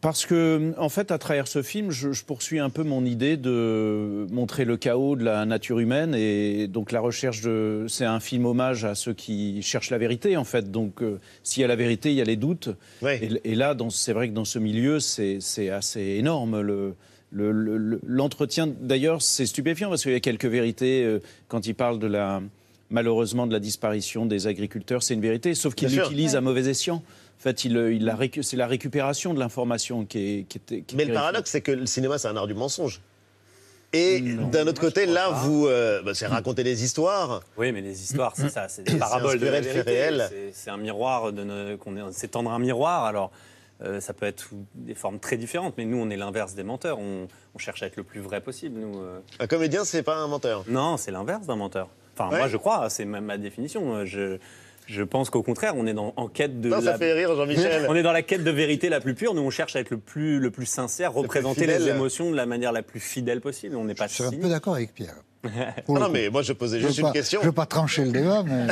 Parce 0.00 0.26
que, 0.26 0.72
en 0.78 0.88
fait, 0.88 1.10
à 1.10 1.18
travers 1.18 1.48
ce 1.48 1.60
film, 1.60 1.90
je, 1.90 2.10
poursuis 2.22 2.60
un 2.60 2.70
peu 2.70 2.84
mon 2.84 3.04
idée 3.04 3.36
de 3.36 4.28
montrer 4.30 4.64
le 4.64 4.76
chaos 4.76 5.16
de 5.16 5.24
la 5.24 5.44
nature 5.44 5.80
humaine 5.80 6.14
et 6.14 6.68
donc 6.68 6.92
la 6.92 7.00
recherche 7.00 7.40
de. 7.40 7.86
C'est 7.88 8.04
un 8.04 8.20
film 8.20 8.46
hommage 8.46 8.84
à 8.84 8.94
ceux 8.94 9.12
qui 9.12 9.60
cherchent 9.62 9.90
la 9.90 9.98
vérité, 9.98 10.36
en 10.36 10.44
fait. 10.44 10.70
Donc, 10.70 11.02
euh, 11.02 11.18
s'il 11.42 11.62
y 11.62 11.64
a 11.64 11.66
la 11.66 11.74
vérité, 11.74 12.10
il 12.10 12.14
y 12.14 12.20
a 12.20 12.24
les 12.24 12.36
doutes. 12.36 12.68
Et, 13.04 13.28
et, 13.42 13.54
là, 13.56 13.76
c'est 13.90 14.12
vrai 14.12 14.28
que 14.28 14.34
dans 14.34 14.44
ce 14.44 14.60
milieu, 14.60 15.00
c'est 15.00 15.40
assez 15.68 16.00
énorme. 16.00 16.60
Le, 16.60 16.94
L'entretien, 17.32 18.66
d'ailleurs, 18.66 19.22
c'est 19.22 19.46
stupéfiant 19.46 19.88
parce 19.88 20.02
qu'il 20.02 20.12
y 20.12 20.16
a 20.16 20.20
quelques 20.20 20.46
vérités 20.46 21.04
euh, 21.04 21.20
quand 21.48 21.66
il 21.66 21.74
parle 21.74 21.98
de 21.98 22.06
la, 22.06 22.42
malheureusement 22.90 23.46
de 23.46 23.52
la 23.52 23.60
disparition 23.60 24.26
des 24.26 24.46
agriculteurs, 24.46 25.02
c'est 25.02 25.14
une 25.14 25.20
vérité, 25.20 25.54
sauf 25.54 25.74
qu'il 25.74 25.88
l'utilise 25.88 26.36
à 26.36 26.40
mauvais 26.40 26.68
escient. 26.68 26.96
En 26.96 27.42
fait, 27.42 27.64
il, 27.64 27.76
il 27.76 28.42
c'est 28.42 28.56
la 28.56 28.66
récupération 28.66 29.34
de 29.34 29.40
l'information 29.40 30.04
qui 30.04 30.18
est, 30.18 30.42
qui 30.44 30.58
est, 30.74 30.94
Mais 30.94 31.06
le 31.06 31.14
paradoxe, 31.14 31.50
c'est 31.50 31.60
que 31.60 31.72
le 31.72 31.86
cinéma, 31.86 32.18
c'est 32.18 32.28
un 32.28 32.36
art 32.36 32.46
du 32.46 32.54
mensonge. 32.54 33.00
Et 33.94 34.20
d'un 34.20 34.66
autre 34.66 34.80
côté, 34.80 35.04
là, 35.04 35.28
vous, 35.28 35.66
euh, 35.66 36.00
bah, 36.02 36.14
c'est 36.14 36.26
raconter 36.26 36.64
des 36.64 36.82
histoires. 36.82 37.42
Oui, 37.58 37.72
mais 37.72 37.82
les 37.82 38.02
histoires, 38.02 38.32
c'est 38.34 38.48
ça, 38.48 38.68
c'est 38.68 38.84
des 38.84 38.96
paraboles 38.96 39.38
de 39.38 39.46
la 39.46 39.60
vérité. 39.60 40.08
C'est 40.52 40.70
un 40.70 40.78
miroir, 40.78 41.30
c'est 42.12 42.30
tendre 42.30 42.50
un 42.52 42.58
miroir. 42.58 43.04
Alors, 43.04 43.30
euh, 43.84 44.00
ça 44.00 44.12
peut 44.12 44.26
être 44.26 44.50
des 44.74 44.94
formes 44.94 45.18
très 45.18 45.36
différentes, 45.36 45.74
mais 45.76 45.84
nous, 45.84 45.98
on 45.98 46.10
est 46.10 46.16
l'inverse 46.16 46.54
des 46.54 46.62
menteurs. 46.62 46.98
On, 46.98 47.28
cherche 47.58 47.82
à 47.82 47.86
être 47.86 47.96
le 47.96 48.02
plus 48.02 48.20
vrai 48.20 48.40
possible. 48.40 48.80
Nous, 48.80 48.98
euh. 48.98 49.20
Un 49.38 49.46
comédien, 49.46 49.84
c'est 49.84 50.02
pas 50.02 50.16
un 50.16 50.26
menteur 50.26 50.64
Non, 50.68 50.96
c'est 50.96 51.10
l'inverse 51.10 51.46
d'un 51.46 51.56
menteur. 51.56 51.88
Enfin, 52.16 52.36
moi, 52.36 52.48
je 52.48 52.56
crois, 52.56 52.90
c'est 52.90 53.04
même 53.04 53.24
ma 53.24 53.38
définition. 53.38 54.04
Je, 54.04 54.38
je 54.86 55.02
pense 55.02 55.30
qu'au 55.30 55.42
contraire, 55.42 55.74
on 55.76 55.86
est 55.86 55.94
dans, 55.94 56.12
en 56.16 56.28
quête 56.28 56.60
de. 56.60 56.70
ça 56.80 56.98
fait 56.98 57.12
rire, 57.12 57.34
Jean-Michel. 57.34 57.86
on 57.88 57.94
est 57.94 58.02
dans 58.02 58.12
la 58.12 58.22
quête 58.22 58.44
de 58.44 58.50
vérité 58.50 58.88
la 58.88 59.00
plus 59.00 59.14
pure. 59.14 59.34
Nous, 59.34 59.42
on 59.42 59.50
cherche 59.50 59.76
à 59.76 59.80
être 59.80 59.90
le 59.90 59.98
plus, 59.98 60.38
le 60.38 60.50
plus 60.50 60.66
sincère, 60.66 61.12
représenter 61.12 61.66
les 61.66 61.88
émotions 61.88 62.30
de 62.30 62.36
la 62.36 62.46
manière 62.46 62.72
la 62.72 62.82
plus 62.82 63.00
fidèle 63.00 63.40
possible. 63.40 63.76
On 63.76 63.84
n'est 63.84 63.94
pas. 63.94 64.06
Je 64.06 64.14
suis 64.14 64.24
un 64.24 64.30
peu 64.30 64.48
d'accord 64.48 64.74
avec 64.74 64.94
Pierre. 64.94 65.16
Ah 65.44 65.74
non, 65.88 66.08
mais 66.08 66.30
moi, 66.30 66.42
je 66.42 66.52
posais 66.52 66.78
juste 66.78 66.98
une 66.98 67.10
question. 67.10 67.40
Je 67.40 67.46
ne 67.46 67.50
veux 67.50 67.54
pas 67.54 67.66
trancher 67.66 68.04
le 68.04 68.12
débat, 68.12 68.44
mais 68.44 68.68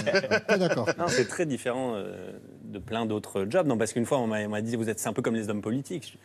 d'accord. 0.59 0.89
c'est 1.09 1.27
très 1.27 1.45
différent. 1.45 1.95
Euh, 1.97 2.31
de 2.71 2.79
plein 2.79 3.07
d'autres 3.07 3.47
jobs. 3.49 3.67
Non, 3.67 3.77
parce 3.77 3.93
qu'une 3.93 4.07
fois, 4.07 4.19
on 4.19 4.27
m'a 4.27 4.61
dit, 4.61 4.77
vous 4.77 4.89
êtes, 4.89 4.99
c'est 4.99 5.09
un 5.09 5.13
peu 5.13 5.23
comme 5.23 5.35
les 5.35 5.49
hommes 5.49 5.63
politiques. 5.63 6.19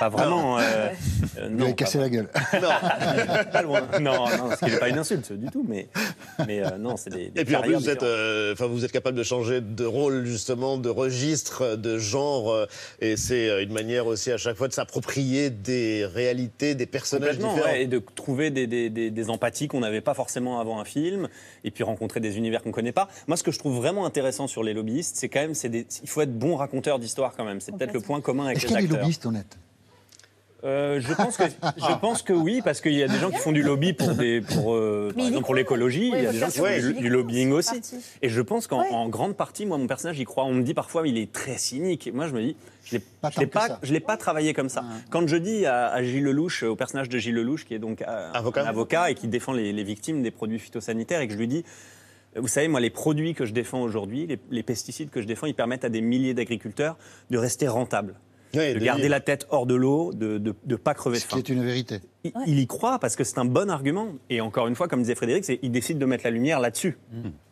Pas 0.00 0.08
vraiment. 0.08 0.58
Euh, 0.58 0.88
euh, 1.38 1.48
non, 1.48 1.72
cassé 1.72 1.98
la 1.98 2.08
gueule. 2.08 2.28
Non, 2.60 2.68
pas 3.52 3.62
loin. 3.62 3.82
Non, 4.00 4.28
non, 4.36 4.50
ce 4.52 4.64
qui 4.64 4.70
n'est 4.70 4.78
pas 4.78 4.88
une 4.88 4.98
insulte 4.98 5.32
du 5.32 5.46
tout, 5.50 5.64
mais, 5.68 5.88
mais 6.46 6.64
euh, 6.64 6.78
non, 6.78 6.96
c'est 6.96 7.10
des, 7.10 7.32
Et 7.34 7.44
puis 7.44 7.56
en 7.56 7.62
plus, 7.62 7.74
vous 7.74 7.90
êtes, 7.90 8.02
enfin, 8.52 8.66
vous 8.66 8.84
êtes 8.84 8.92
capable 8.92 9.16
de 9.16 9.22
changer 9.22 9.60
de 9.60 9.84
rôle, 9.84 10.24
justement, 10.24 10.78
de 10.78 10.88
registre, 10.88 11.76
de 11.76 11.98
genre, 11.98 12.66
et 13.00 13.16
c'est 13.16 13.62
une 13.62 13.72
manière 13.72 14.06
aussi 14.06 14.30
à 14.30 14.36
chaque 14.36 14.56
fois 14.56 14.68
de 14.68 14.72
s'approprier 14.72 15.50
des 15.50 16.06
réalités, 16.06 16.74
des 16.74 16.86
personnages 16.86 17.38
différents. 17.38 17.74
et 17.74 17.86
de 17.86 18.02
trouver 18.14 18.50
des, 18.50 18.66
des, 18.66 18.90
des 18.90 19.30
empathies 19.30 19.68
qu'on 19.68 19.80
n'avait 19.80 20.00
pas 20.00 20.14
forcément 20.14 20.60
avant 20.60 20.80
un 20.80 20.84
film, 20.84 21.28
et 21.64 21.70
puis 21.70 21.84
rencontrer 21.84 22.20
des 22.20 22.36
univers 22.36 22.62
qu'on 22.62 22.70
ne 22.70 22.74
connaît 22.74 22.92
pas. 22.92 23.08
Moi, 23.26 23.36
ce 23.36 23.42
que 23.42 23.50
je 23.50 23.58
trouve 23.58 23.76
vraiment 23.76 24.06
intéressant 24.06 24.46
sur 24.46 24.62
les 24.62 24.74
lobbyistes, 24.74 25.16
c'est 25.16 25.28
quand 25.28 25.40
même, 25.40 25.54
c'est 25.54 25.87
il 26.02 26.08
faut 26.08 26.20
être 26.20 26.36
bon 26.36 26.56
raconteur 26.56 26.98
d'histoire 26.98 27.34
quand 27.36 27.44
même. 27.44 27.60
C'est 27.60 27.72
peut-être 27.72 27.94
le 27.94 28.00
point 28.00 28.20
commun 28.20 28.46
avec 28.46 28.58
les 28.58 28.64
acteurs. 28.64 28.78
Est-ce 28.78 28.86
qu'il 28.86 28.90
y 28.90 28.94
a 28.94 28.96
des 28.96 29.00
lobbyistes 29.00 29.26
honnêtes 29.26 29.58
euh, 30.64 31.00
je 31.00 31.14
pense 31.14 31.36
que 31.36 31.44
je 31.44 31.98
pense 32.00 32.22
que 32.22 32.32
oui 32.32 32.62
parce 32.64 32.80
qu'il 32.80 32.94
y 32.94 33.02
a 33.04 33.08
des 33.08 33.18
gens 33.18 33.30
qui 33.30 33.38
font 33.38 33.52
du 33.52 33.62
lobby 33.62 33.92
pour 33.92 34.14
des 34.14 34.40
pour 34.40 34.74
euh, 34.74 35.12
par 35.16 35.26
exemple 35.26 35.44
pour 35.44 35.54
l'écologie, 35.54 36.10
il 36.12 36.20
y 36.20 36.26
a 36.26 36.32
des 36.32 36.38
gens 36.38 36.48
qui 36.48 36.58
font 36.58 37.00
du, 37.00 37.08
lobbying 37.08 37.52
aussi. 37.52 37.80
Et 38.22 38.28
je 38.28 38.42
pense 38.42 38.66
qu'en 38.66 39.08
grande 39.08 39.36
partie, 39.36 39.66
moi 39.66 39.78
mon 39.78 39.86
personnage 39.86 40.18
y 40.18 40.24
croit. 40.24 40.44
On 40.44 40.54
me 40.54 40.62
dit 40.62 40.74
parfois 40.74 41.06
il 41.06 41.16
est 41.16 41.32
très 41.32 41.58
cynique. 41.58 42.10
Moi 42.12 42.26
je 42.26 42.32
me 42.32 42.40
dis 42.40 42.56
je 42.84 42.96
l'ai 42.96 43.00
pas 43.00 43.30
je 43.82 43.92
l'ai 43.92 44.00
pas, 44.00 44.16
travaillé 44.16 44.52
comme 44.52 44.68
ça. 44.68 44.82
Quand 45.10 45.26
je 45.28 45.36
dis 45.36 45.64
à, 45.64 46.02
Gilles 46.02 46.24
Lelouch, 46.24 46.64
au 46.64 46.74
personnage 46.74 47.08
de 47.08 47.18
Gilles 47.18 47.36
Lelouch 47.36 47.64
qui 47.64 47.74
est 47.74 47.78
donc 47.78 48.02
euh, 48.02 48.32
avocat, 48.32 48.66
avocat 48.66 49.10
et 49.10 49.14
qui 49.14 49.28
défend 49.28 49.52
les, 49.52 49.72
les 49.72 49.84
victimes 49.84 50.22
des 50.22 50.32
produits 50.32 50.58
phytosanitaires 50.58 51.20
et 51.20 51.28
que 51.28 51.34
je 51.34 51.38
lui 51.38 51.48
dis 51.48 51.64
vous 52.36 52.48
savez, 52.48 52.68
moi, 52.68 52.80
les 52.80 52.90
produits 52.90 53.34
que 53.34 53.46
je 53.46 53.52
défends 53.52 53.82
aujourd'hui, 53.82 54.38
les, 54.50 54.62
pesticides 54.62 55.10
que 55.10 55.20
je 55.22 55.26
défends, 55.26 55.46
ils 55.46 55.54
permettent 55.54 55.84
à 55.84 55.88
des 55.88 56.00
milliers 56.00 56.34
d'agriculteurs 56.34 56.96
de 57.30 57.38
rester 57.38 57.68
rentables 57.68 58.14
de, 58.52 58.78
garder 58.78 59.08
la 59.08 59.20
tête 59.20 59.46
hors 59.50 59.66
de 59.66 59.74
l'eau, 59.74 60.12
de 60.12 60.54
ne 60.66 60.76
pas 60.76 60.94
crever 60.94 61.18
de 61.18 61.22
faim. 61.22 61.36
Ce 61.36 61.42
qui 61.42 61.52
est 61.52 61.54
une 61.54 61.64
vérité. 61.64 62.00
Il, 62.46 62.58
y 62.58 62.66
croit 62.66 62.98
parce 62.98 63.14
que 63.14 63.22
c'est 63.22 63.38
un 63.38 63.44
bon 63.44 63.70
argument. 63.70 64.08
Et 64.28 64.40
encore 64.40 64.66
une 64.66 64.74
fois, 64.74 64.88
comme 64.88 65.00
disait 65.00 65.14
Frédéric, 65.14 65.46
il 65.62 65.70
décide 65.70 65.98
de 65.98 66.04
mettre 66.04 66.24
la 66.24 66.30
lumière 66.30 66.58
là-dessus. 66.58 66.98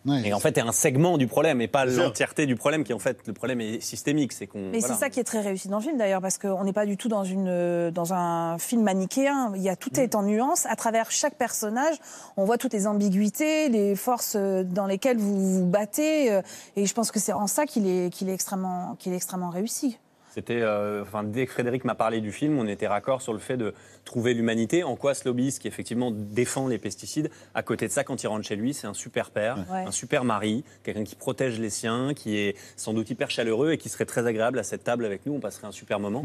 Mmh. 0.04 0.24
et 0.24 0.32
en 0.34 0.40
fait, 0.40 0.56
c'est 0.56 0.60
un 0.60 0.72
segment 0.72 1.18
du 1.18 1.28
problème 1.28 1.60
et 1.60 1.68
pas 1.68 1.84
l'entièreté 1.84 2.46
du 2.46 2.56
problème 2.56 2.82
qui, 2.82 2.92
en 2.92 2.98
fait, 2.98 3.18
le 3.26 3.32
problème 3.32 3.60
est 3.60 3.80
systémique. 3.80 4.32
C'est 4.32 4.46
qu'on. 4.46 4.70
Mais 4.70 4.80
c'est 4.80 4.94
ça 4.94 5.08
qui 5.08 5.20
est 5.20 5.24
très 5.24 5.40
réussi 5.40 5.68
dans 5.68 5.78
le 5.78 5.82
film 5.82 5.96
d'ailleurs, 5.96 6.20
parce 6.20 6.38
qu'on 6.38 6.64
n'est 6.64 6.72
pas 6.72 6.84
du 6.84 6.96
tout 6.96 7.08
dans, 7.08 7.24
une, 7.24 7.90
dans 7.90 8.12
un 8.12 8.58
film 8.58 8.82
manichéen. 8.82 9.52
Il 9.54 9.62
y 9.62 9.68
a, 9.68 9.76
tout 9.76 9.90
mmh. 9.96 10.00
est 10.00 10.14
en 10.16 10.24
nuance. 10.24 10.66
À 10.66 10.74
travers 10.76 11.10
chaque 11.12 11.36
personnage, 11.36 11.96
on 12.36 12.44
voit 12.44 12.58
toutes 12.58 12.72
les 12.72 12.86
ambiguïtés, 12.86 13.68
les 13.68 13.94
forces 13.94 14.36
dans 14.36 14.86
lesquelles 14.86 15.18
vous 15.18 15.60
vous 15.60 15.66
battez. 15.66 16.32
Euh, 16.32 16.42
et 16.74 16.86
je 16.86 16.94
pense 16.94 17.12
que 17.12 17.20
c'est 17.20 17.32
en 17.32 17.46
ça 17.46 17.66
qu'il 17.66 17.86
est, 17.86 18.12
qu'il 18.12 18.28
est, 18.28 18.34
extrêmement, 18.34 18.96
qu'il 18.98 19.12
est 19.12 19.16
extrêmement 19.16 19.50
réussi. 19.50 19.98
C'était, 20.36 20.60
euh, 20.60 21.00
enfin, 21.00 21.24
dès 21.24 21.46
que 21.46 21.52
Frédéric 21.52 21.86
m'a 21.86 21.94
parlé 21.94 22.20
du 22.20 22.30
film, 22.30 22.58
on 22.58 22.66
était 22.66 22.86
raccord 22.86 23.22
sur 23.22 23.32
le 23.32 23.38
fait 23.38 23.56
de 23.56 23.72
trouver 24.04 24.34
l'humanité. 24.34 24.84
En 24.84 24.94
quoi 24.94 25.14
ce 25.14 25.26
lobbyiste 25.26 25.62
qui 25.62 25.66
effectivement 25.66 26.10
défend 26.10 26.68
les 26.68 26.76
pesticides, 26.76 27.30
à 27.54 27.62
côté 27.62 27.86
de 27.86 27.92
ça, 27.92 28.04
quand 28.04 28.22
il 28.22 28.26
rentre 28.26 28.46
chez 28.46 28.54
lui, 28.54 28.74
c'est 28.74 28.86
un 28.86 28.92
super 28.92 29.30
père, 29.30 29.56
un 29.72 29.90
super 29.90 30.24
mari, 30.24 30.62
quelqu'un 30.82 31.04
qui 31.04 31.14
protège 31.14 31.58
les 31.58 31.70
siens, 31.70 32.12
qui 32.12 32.36
est 32.36 32.54
sans 32.76 32.92
doute 32.92 33.08
hyper 33.08 33.30
chaleureux 33.30 33.72
et 33.72 33.78
qui 33.78 33.88
serait 33.88 34.04
très 34.04 34.26
agréable 34.26 34.58
à 34.58 34.62
cette 34.62 34.84
table 34.84 35.06
avec 35.06 35.24
nous. 35.24 35.32
On 35.32 35.40
passerait 35.40 35.68
un 35.68 35.72
super 35.72 36.00
moment. 36.00 36.22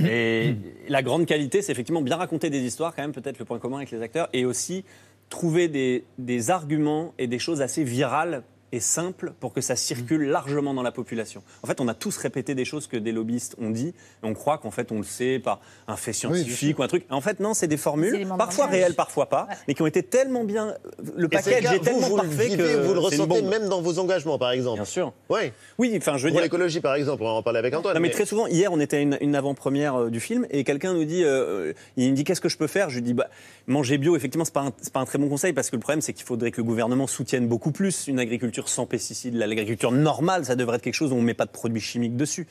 Et 0.00 0.56
la 0.88 1.02
grande 1.02 1.26
qualité, 1.26 1.60
c'est 1.60 1.72
effectivement 1.72 2.00
bien 2.00 2.16
raconter 2.16 2.48
des 2.48 2.60
histoires, 2.60 2.94
quand 2.96 3.02
même, 3.02 3.12
peut-être 3.12 3.38
le 3.38 3.44
point 3.44 3.58
commun 3.58 3.76
avec 3.76 3.90
les 3.90 4.00
acteurs, 4.00 4.30
et 4.32 4.46
aussi 4.46 4.82
trouver 5.28 5.68
des, 5.68 6.04
des 6.16 6.50
arguments 6.50 7.12
et 7.18 7.26
des 7.26 7.38
choses 7.38 7.60
assez 7.60 7.84
virales 7.84 8.44
et 8.72 8.80
simple 8.80 9.32
pour 9.38 9.52
que 9.52 9.60
ça 9.60 9.76
circule 9.76 10.24
largement 10.24 10.74
dans 10.74 10.82
la 10.82 10.92
population. 10.92 11.42
En 11.62 11.66
fait, 11.66 11.80
on 11.80 11.88
a 11.88 11.94
tous 11.94 12.16
répété 12.16 12.54
des 12.54 12.64
choses 12.64 12.86
que 12.86 12.96
des 12.96 13.12
lobbyistes 13.12 13.54
ont 13.60 13.70
dit, 13.70 13.88
et 13.88 13.94
on 14.22 14.34
croit 14.34 14.58
qu'en 14.58 14.70
fait 14.70 14.90
on 14.90 14.98
le 14.98 15.04
sait 15.04 15.38
par 15.38 15.60
un 15.86 15.96
fait 15.96 16.12
scientifique 16.12 16.78
ou 16.78 16.82
un 16.82 16.88
truc. 16.88 17.04
En 17.10 17.20
fait, 17.20 17.40
non, 17.40 17.54
c'est 17.54 17.68
des 17.68 17.76
formules, 17.76 18.26
parfois 18.38 18.66
réelles, 18.66 18.94
parfois 18.94 19.28
pas, 19.28 19.48
mais 19.68 19.74
qui 19.74 19.82
ont 19.82 19.86
été 19.86 20.02
tellement 20.02 20.44
bien. 20.44 20.74
Le 21.16 21.28
package 21.28 21.64
est, 21.64 21.78
tellement 21.80 22.08
vous, 22.08 22.16
parfait 22.16 22.48
le 22.48 22.56
que 22.56 22.86
vous 22.86 22.94
le 22.94 23.00
ressentez 23.00 23.42
même 23.42 23.68
dans 23.68 23.82
vos 23.82 23.98
engagements, 23.98 24.38
par 24.38 24.52
exemple. 24.52 24.76
Bien 24.76 24.84
sûr. 24.84 25.12
Oui. 25.28 25.52
Oui, 25.78 25.94
enfin, 25.96 26.16
je 26.16 26.26
veux 26.26 26.32
pour 26.32 26.40
l'écologie, 26.40 26.80
par 26.80 26.94
exemple, 26.94 27.22
on 27.22 27.28
en 27.28 27.42
parler 27.42 27.58
avec 27.58 27.74
Antoine. 27.74 27.94
Non, 27.94 28.00
mais, 28.00 28.10
très 28.10 28.26
souvent, 28.26 28.46
hier, 28.46 28.72
on 28.72 28.80
était 28.80 28.96
à 28.96 29.00
une, 29.00 29.34
avant-première 29.34 29.94
euh, 29.96 30.10
du 30.10 30.20
film, 30.20 30.46
et 30.50 30.64
quelqu'un 30.64 30.94
nous 30.94 31.04
dit, 31.04 31.24
euh, 31.24 31.72
il 31.96 32.10
me 32.10 32.16
dit, 32.16 32.24
qu'est-ce 32.24 32.40
que 32.40 32.48
je 32.48 32.56
peux 32.56 32.66
faire? 32.66 32.90
Je 32.90 32.96
lui 32.96 33.02
dis, 33.02 33.14
bah, 33.14 33.28
manger 33.66 33.98
bio. 33.98 34.16
Effectivement, 34.16 34.44
c'est 34.44 34.54
pas 34.54 34.62
pas 34.92 35.00
un 35.00 35.04
très 35.04 35.18
bon 35.18 35.28
conseil 35.28 35.52
parce 35.52 35.70
que 35.70 35.76
le 35.76 35.80
problème, 35.80 36.00
c'est 36.00 36.12
qu'il 36.12 36.24
faudrait 36.24 36.50
que 36.50 36.58
le 36.58 36.64
gouvernement 36.64 37.06
soutienne 37.06 37.46
beaucoup 37.48 37.72
plus 37.72 38.06
une 38.06 38.18
agriculture 38.18 38.61
sans 38.68 38.86
pesticides 38.86 39.34
l'agriculture 39.34 39.92
normale, 39.92 40.44
ça 40.44 40.56
devrait 40.56 40.76
être 40.76 40.82
quelque 40.82 40.94
chose 40.94 41.12
où 41.12 41.16
on 41.16 41.20
ne 41.20 41.26
met 41.26 41.34
pas 41.34 41.46
de 41.46 41.50
produits 41.50 41.80
chimiques 41.80 42.16
dessus. 42.16 42.46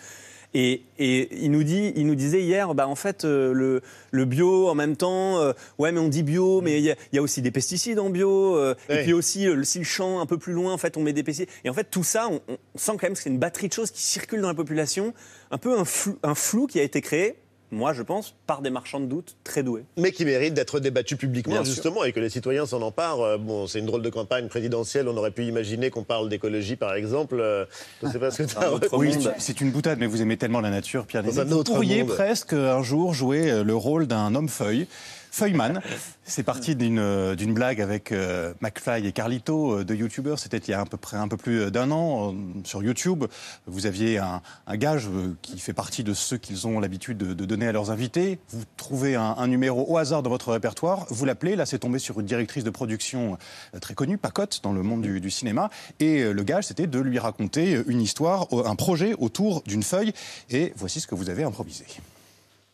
Et, 0.53 0.83
il, 0.99 1.49
nous 1.49 1.63
dit, 1.63 1.93
il 1.95 2.05
nous 2.05 2.15
disait 2.15 2.41
hier, 2.41 2.73
bah 2.75 2.87
en 2.87 2.95
fait, 2.95 3.23
euh, 3.23 3.81
le, 4.11 4.25
bio 4.25 4.67
en 4.67 4.75
même 4.75 4.97
temps, 4.97 5.39
euh, 5.39 5.53
ouais, 5.77 5.93
mais 5.93 5.99
on 5.99 6.09
dit 6.09 6.23
bio, 6.23 6.59
mais 6.61 6.81
il 6.81 6.95
y, 7.13 7.17
a 7.17 7.21
aussi 7.21 7.41
des 7.41 7.51
pesticides 7.51 7.99
en 7.99 8.09
bio. 8.09 8.57
Euh, 8.57 8.75
et 8.89 9.03
puis 9.03 9.13
aussi, 9.13 9.47
si 9.63 9.79
le 9.79 9.85
champ 9.85 10.19
un 10.19 10.25
peu 10.25 10.37
plus 10.37 10.53
loin, 10.53 10.73
en 10.73 10.77
fait, 10.77 10.97
on 10.97 11.01
met 11.01 11.13
des 11.13 11.23
pesticides. 11.23 11.49
Et 11.63 11.69
en 11.69 11.73
fait, 11.73 11.87
tout 11.89 12.03
ça, 12.03 12.27
on, 12.29 12.41
sent 12.75 12.91
quand 12.93 13.03
même 13.03 13.13
que 13.13 13.19
c'est 13.19 13.29
une 13.29 13.39
batterie 13.39 13.69
de 13.69 13.73
choses 13.73 13.91
qui 13.91 14.01
circulent 14.01 14.41
dans 14.41 14.49
la 14.49 14.53
population, 14.53 15.13
un 15.51 15.57
peu 15.57 15.77
un 15.77 15.83
un 16.23 16.35
flou 16.35 16.67
qui 16.67 16.79
a 16.79 16.83
été 16.83 17.01
créé 17.01 17.35
moi, 17.71 17.93
je 17.93 18.01
pense, 18.01 18.35
par 18.47 18.61
des 18.61 18.69
marchands 18.69 18.99
de 18.99 19.05
doute 19.05 19.35
très 19.43 19.63
doués. 19.63 19.85
Mais 19.97 20.11
qui 20.11 20.25
méritent 20.25 20.53
d'être 20.53 20.79
débattus 20.79 21.17
publiquement, 21.17 21.63
justement, 21.63 22.03
et 22.03 22.11
que 22.11 22.19
les 22.19 22.29
citoyens 22.29 22.65
s'en 22.65 22.81
emparent. 22.81 23.21
Euh, 23.21 23.37
bon, 23.37 23.65
c'est 23.65 23.79
une 23.79 23.85
drôle 23.85 24.01
de 24.01 24.09
campagne 24.09 24.47
présidentielle. 24.47 25.07
On 25.07 25.15
aurait 25.15 25.31
pu 25.31 25.45
imaginer 25.45 25.89
qu'on 25.89 26.03
parle 26.03 26.27
d'écologie, 26.27 26.75
par 26.75 26.93
exemple. 26.93 27.39
Euh, 27.39 27.65
je 28.01 28.07
ne 28.07 28.11
sais 28.11 28.19
pas 28.19 28.29
ce 28.29 28.43
que 28.43 28.49
tu 28.49 28.57
as 28.57 28.95
Oui, 28.95 29.15
c'est 29.37 29.61
une 29.61 29.71
boutade, 29.71 29.99
mais 29.99 30.05
vous 30.05 30.21
aimez 30.21 30.37
tellement 30.37 30.61
la 30.61 30.69
nature, 30.69 31.05
Pierre 31.05 31.23
Vous 31.23 31.63
pourriez 31.63 32.03
presque 32.03 32.53
un 32.53 32.83
jour 32.83 33.13
jouer 33.13 33.49
euh, 33.49 33.63
le 33.63 33.75
rôle 33.75 34.05
d'un 34.05 34.35
homme-feuille 34.35 34.87
Feuilleman. 35.31 35.79
C'est 36.25 36.43
parti 36.43 36.75
d'une 36.75 36.99
euh, 36.99 37.35
blague 37.47 37.81
avec 37.81 38.11
euh, 38.11 38.53
McFly 38.59 39.07
et 39.07 39.13
Carlito, 39.13 39.79
euh, 39.79 39.85
deux 39.85 39.95
youtubeurs. 39.95 40.37
C'était 40.37 40.57
il 40.57 40.71
y 40.71 40.73
a 40.73 40.81
à 40.81 40.85
peu 40.85 40.97
près 40.97 41.15
un 41.15 41.29
peu 41.29 41.37
plus 41.37 41.71
d'un 41.71 41.89
an 41.91 42.35
sur 42.65 42.83
YouTube. 42.83 43.23
Vous 43.65 43.85
aviez 43.85 44.17
un, 44.17 44.41
gage 44.73 45.07
qui 45.41 45.57
fait 45.57 45.73
partie 45.73 46.03
de 46.03 46.13
ceux 46.13 46.37
qu'ils 46.37 46.67
ont 46.67 46.81
l'habitude 46.81 47.17
de, 47.17 47.45
donner 47.45 47.67
à 47.67 47.71
leurs 47.71 47.91
invités. 47.91 48.39
Vous 48.49 48.63
trouvez 48.75 49.15
un, 49.15 49.47
numéro 49.47 49.85
au 49.87 49.97
hasard 49.97 50.21
dans 50.21 50.29
votre 50.29 50.51
répertoire, 50.51 51.05
vous 51.09 51.25
l'appelez. 51.25 51.55
Là, 51.55 51.65
c'est 51.65 51.79
tombé 51.79 51.99
sur 51.99 52.19
une 52.19 52.25
directrice 52.25 52.63
de 52.63 52.69
production 52.69 53.37
très 53.79 53.93
connue, 53.93 54.17
Pacotte, 54.17 54.59
dans 54.63 54.73
le 54.73 54.83
monde 54.83 55.01
du, 55.01 55.21
du 55.21 55.31
cinéma. 55.31 55.69
Et 55.99 56.31
le 56.31 56.43
gage, 56.43 56.65
c'était 56.65 56.87
de 56.87 56.99
lui 56.99 57.19
raconter 57.19 57.81
une 57.87 58.01
histoire, 58.01 58.47
un 58.65 58.75
projet 58.75 59.13
autour 59.17 59.63
d'une 59.63 59.83
feuille. 59.83 60.13
Et 60.49 60.73
voici 60.75 60.99
ce 60.99 61.07
que 61.07 61.15
vous 61.15 61.29
avez 61.29 61.43
improvisé. 61.43 61.85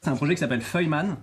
C'est 0.01 0.09
un 0.09 0.15
projet 0.15 0.35
qui 0.35 0.39
s'appelle 0.39 0.61
Feuilleman 0.61 1.17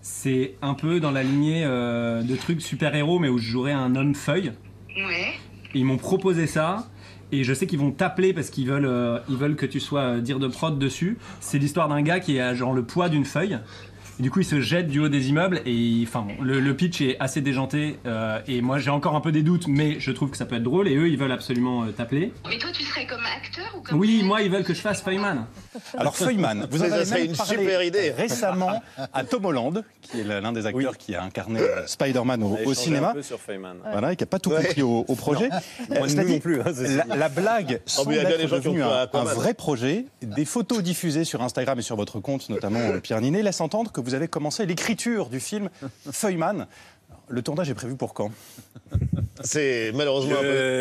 c'est 0.00 0.54
un 0.62 0.74
peu 0.74 1.00
dans 1.00 1.10
la 1.10 1.22
lignée 1.22 1.64
euh, 1.64 2.22
de 2.22 2.36
trucs 2.36 2.62
super-héros, 2.62 3.18
mais 3.18 3.28
où 3.28 3.38
je 3.38 3.48
jouerais 3.48 3.72
un 3.72 3.96
homme 3.96 4.14
feuille. 4.14 4.52
Ouais. 4.96 5.34
ils 5.74 5.84
m'ont 5.84 5.96
proposé 5.96 6.46
ça. 6.46 6.88
Et 7.30 7.44
je 7.44 7.52
sais 7.52 7.66
qu'ils 7.66 7.78
vont 7.78 7.90
t'appeler 7.90 8.32
parce 8.32 8.48
qu'ils 8.48 8.66
veulent, 8.66 8.86
euh, 8.86 9.18
ils 9.28 9.36
veulent 9.36 9.56
que 9.56 9.66
tu 9.66 9.80
sois 9.80 10.00
euh, 10.00 10.20
dire 10.20 10.38
de 10.38 10.48
prod 10.48 10.78
dessus. 10.78 11.18
C'est 11.40 11.58
l'histoire 11.58 11.88
d'un 11.88 12.00
gars 12.00 12.20
qui 12.20 12.40
a 12.40 12.54
genre 12.54 12.72
le 12.72 12.84
poids 12.84 13.08
d'une 13.08 13.26
feuille 13.26 13.58
du 14.18 14.30
coup, 14.30 14.40
il 14.40 14.44
se 14.44 14.60
jette 14.60 14.88
du 14.88 14.98
haut 15.00 15.08
des 15.08 15.28
immeubles 15.28 15.60
et 15.64 16.02
enfin, 16.02 16.26
le, 16.40 16.74
pitch 16.74 17.00
est 17.00 17.16
assez 17.20 17.40
déjanté. 17.40 17.98
Euh, 18.06 18.40
et 18.48 18.60
moi, 18.60 18.78
j'ai 18.78 18.90
encore 18.90 19.14
un 19.14 19.20
peu 19.20 19.30
des 19.30 19.42
doutes, 19.42 19.68
mais 19.68 20.00
je 20.00 20.10
trouve 20.10 20.30
que 20.30 20.36
ça 20.36 20.44
peut 20.44 20.56
être 20.56 20.62
drôle. 20.62 20.88
Et 20.88 20.96
eux, 20.96 21.08
ils 21.08 21.16
veulent 21.16 21.32
absolument 21.32 21.84
euh, 21.84 21.92
t'appeler. 21.92 22.32
Mais 22.48 22.58
toi, 22.58 22.70
tu 22.72 22.82
serais 22.82 23.06
comme 23.06 23.24
acteur 23.24 23.76
ou 23.76 23.80
comme 23.80 23.98
Oui, 23.98 24.22
moi, 24.24 24.42
ils 24.42 24.50
veulent 24.50 24.64
que 24.64 24.74
je 24.74 24.80
fasse 24.80 25.02
Feuilleman. 25.02 25.46
Alors 25.96 26.16
Feuilleman, 26.16 26.66
vous 26.70 26.82
en 26.82 26.90
avez 26.90 27.10
même 27.10 27.24
une 27.26 27.34
super 27.34 27.82
idée. 27.82 28.10
récemment 28.10 28.82
à 29.12 29.24
Tom 29.24 29.44
Holland, 29.44 29.84
qui 30.02 30.20
est 30.20 30.24
l'un 30.24 30.52
des 30.52 30.66
acteurs 30.66 30.96
qui 30.96 31.14
a 31.14 31.22
incarné 31.22 31.60
euh, 31.60 31.86
Spider-Man 31.86 32.42
au, 32.42 32.74
cinéma. 32.74 33.10
Un 33.10 33.14
peu 33.14 33.22
sur 33.22 33.40
Feynman. 33.40 33.76
Voilà, 33.90 34.12
et 34.12 34.16
qui 34.16 34.22
n'a 34.22 34.26
pas 34.26 34.40
tout 34.40 34.50
compris 34.50 34.82
au, 34.82 35.04
projet. 35.16 35.48
Moi 35.88 36.06
non 36.08 36.38
plus. 36.40 36.60
Hein, 36.60 36.72
la, 37.16 37.28
blague 37.28 37.80
oh, 37.80 37.82
semble 37.86 38.14
être 38.14 38.50
devenue 38.50 38.82
un, 38.82 39.08
un 39.12 39.24
vrai 39.24 39.54
projet. 39.54 40.06
Des 40.22 40.44
photos 40.44 40.82
diffusées 40.82 41.24
sur 41.24 41.42
Instagram 41.42 41.78
et 41.78 41.82
sur 41.82 41.96
votre 41.96 42.20
compte, 42.20 42.48
notamment 42.48 42.98
Pierre 43.00 43.20
Ninet, 43.20 43.42
laissent 43.42 43.60
entendre 43.60 43.92
que 43.92 44.00
vous 44.00 44.07
avez 44.14 44.28
commencé 44.28 44.66
l'écriture 44.66 45.28
du 45.28 45.40
film 45.40 45.70
Feuilleman. 46.10 46.66
Le 47.30 47.42
tournage 47.42 47.68
est 47.68 47.74
prévu 47.74 47.94
pour 47.94 48.14
quand? 48.14 48.30
C'est 49.44 49.92
malheureusement. 49.94 50.36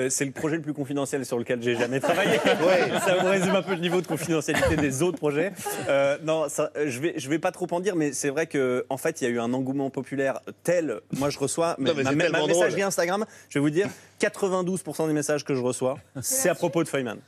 C'est 0.10 0.26
le 0.26 0.32
projet 0.32 0.56
le 0.56 0.62
plus 0.62 0.74
confidentiel 0.74 1.26
sur 1.26 1.38
lequel 1.38 1.62
j'ai 1.62 1.76
jamais 1.76 2.00
travaillé. 2.00 2.32
ouais. 2.46 3.00
Ça 3.06 3.18
vous 3.20 3.28
résume 3.28 3.56
un 3.56 3.62
peu 3.62 3.74
le 3.74 3.82
niveau 3.82 4.02
de 4.02 4.08
confidentialité 4.08 4.76
des 4.76 5.04
autres 5.04 5.18
projets. 5.18 5.52
Euh, 5.90 6.18
non, 6.24 6.50
ça, 6.50 6.72
je 6.86 7.00
vais, 7.00 7.14
je 7.18 7.30
vais 7.30 7.40
pas 7.40 7.52
trop 7.52 7.68
en 7.72 7.80
dire, 7.80 7.96
mais 7.96 8.14
c'est 8.14 8.30
vrai 8.30 8.48
que 8.48 8.86
en 8.90 8.98
fait, 8.98 9.22
il 9.22 9.26
y 9.26 9.28
a 9.28 9.30
eu 9.30 9.40
un 9.40 9.54
engouement 9.54 9.90
populaire 9.90 10.40
tel. 10.64 11.02
Moi, 11.18 11.30
je 11.30 11.38
reçois 11.38 11.76
mais 11.78 11.94
ma, 11.94 12.12
ma 12.30 12.48
messagerie 12.48 12.82
Instagram. 12.82 13.26
Je 13.50 13.60
vais 13.60 13.64
vous 13.64 13.70
dire, 13.70 13.88
92% 14.20 15.08
des 15.08 15.14
messages 15.14 15.44
que 15.46 15.54
je 15.54 15.62
reçois, 15.62 15.98
c'est 16.22 16.50
à 16.50 16.56
propos 16.56 16.84
de 16.84 16.90
Feynman. 16.90 17.20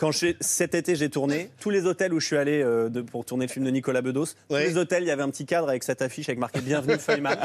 quand 0.00 0.10
cet 0.40 0.74
été 0.74 0.96
j'ai 0.96 1.08
tourné, 1.08 1.50
tous 1.60 1.70
les 1.70 1.86
hôtels 1.86 2.12
où 2.12 2.20
je 2.20 2.26
suis 2.26 2.36
allé 2.36 2.62
euh, 2.62 2.90
pour 3.10 3.24
tourner 3.24 3.46
le 3.46 3.52
film 3.52 3.64
de 3.64 3.70
Nicolas 3.70 4.02
Bedos, 4.02 4.26
tous 4.48 4.56
les 4.56 4.76
hôtels, 4.76 5.04
il 5.04 5.06
y 5.06 5.10
avait 5.10 5.22
un 5.22 5.30
petit 5.30 5.46
cadre 5.46 5.68
avec 5.68 5.84
cette 5.84 6.02
affiche 6.02 6.28
avec 6.28 6.38
marqué 6.38 6.60
Bienvenue 6.60 6.98
Feuilleman. 6.98 7.36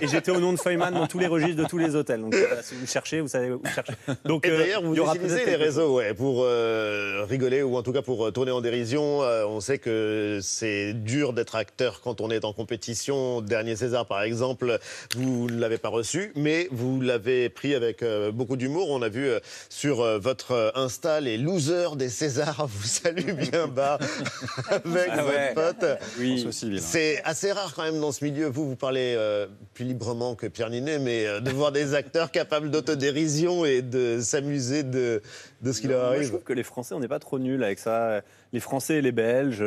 et 0.00 0.06
j'étais 0.06 0.30
au 0.30 0.38
nom 0.38 0.52
de 0.52 0.58
Feuilleman 0.58 0.92
dans 0.92 1.06
tous 1.06 1.18
les 1.18 1.26
registres 1.26 1.62
de 1.62 1.68
tous 1.68 1.78
les 1.78 1.96
hôtels. 1.96 2.20
Donc 2.20 2.36
si 2.62 2.74
vous 2.74 2.86
cherchez, 2.86 3.20
vous 3.20 3.28
savez 3.28 3.50
où 3.50 3.60
chercher. 3.74 3.94
Donc, 4.24 4.46
et 4.46 4.50
d'ailleurs, 4.50 4.82
vous 4.82 4.94
utilisez 4.94 5.44
les 5.44 5.56
réseaux 5.56 5.96
ouais, 5.96 6.14
pour 6.14 6.46
rigoler 7.28 7.62
ou 7.62 7.76
en 7.76 7.82
tout 7.82 7.92
cas 7.92 8.02
pour 8.02 8.32
tourner 8.32 8.52
en 8.52 8.60
dérision. 8.60 9.20
on 9.20 9.60
sait 9.60 9.78
que 9.78 10.38
c'est 10.42 10.94
dur 10.94 11.32
d'être 11.32 11.56
acteur 11.56 12.00
quand 12.00 12.20
on 12.20 12.30
est 12.30 12.44
en 12.44 12.52
compétition. 12.52 13.40
Dernier 13.40 13.76
César, 13.76 14.06
par 14.06 14.22
exemple, 14.22 14.78
vous 15.16 15.48
ne 15.50 15.60
l'avez 15.60 15.78
pas 15.78 15.88
reçu, 15.88 16.32
mais 16.36 16.68
vous 16.70 17.00
l'avez 17.00 17.48
pris 17.48 17.74
avec 17.74 18.02
beaucoup 18.32 18.56
d'humour. 18.56 18.90
On 18.90 19.02
a 19.02 19.08
vu 19.08 19.28
sur 19.68 20.18
votre 20.18 20.72
Insta 20.74 21.20
les 21.20 21.38
losers 21.38 21.96
des 21.96 22.08
Césars 22.08 22.66
vous 22.68 22.86
saluent 22.86 23.34
bien 23.34 23.66
bas 23.66 23.98
avec 24.70 25.10
ah 25.10 25.22
votre 25.22 25.54
pote. 25.54 25.98
Oui. 26.18 26.46
C'est 26.80 27.22
assez 27.24 27.52
rare 27.52 27.72
quand 27.74 27.82
même 27.82 28.00
dans 28.00 28.12
ce 28.12 28.24
milieu. 28.24 28.46
Vous, 28.46 28.68
vous 28.68 28.76
parlez 28.76 29.16
plus 29.74 29.84
librement 29.84 30.34
que 30.34 30.46
Pierre 30.46 30.70
Ninet, 30.70 30.98
mais 30.98 31.40
de 31.40 31.50
voir 31.50 31.72
des 31.72 31.94
acteurs 31.94 32.30
capables 32.30 32.70
d'autodérision 32.70 33.64
et 33.64 33.82
de 33.82 34.20
s'amuser 34.20 34.82
de, 34.82 35.22
de 35.62 35.72
ce 35.72 35.80
qui 35.80 35.88
leur 35.88 36.04
arrive. 36.04 36.24
je 36.24 36.28
trouve 36.28 36.44
que 36.44 36.52
les 36.52 36.62
Français, 36.62 36.94
on 36.94 37.00
n'est 37.00 37.08
pas 37.08 37.18
trop 37.18 37.38
nuls 37.38 37.62
avec 37.62 37.78
ça. 37.78 38.22
Les 38.52 38.60
Français 38.60 38.96
et 38.96 39.02
les 39.02 39.12
Belges. 39.12 39.62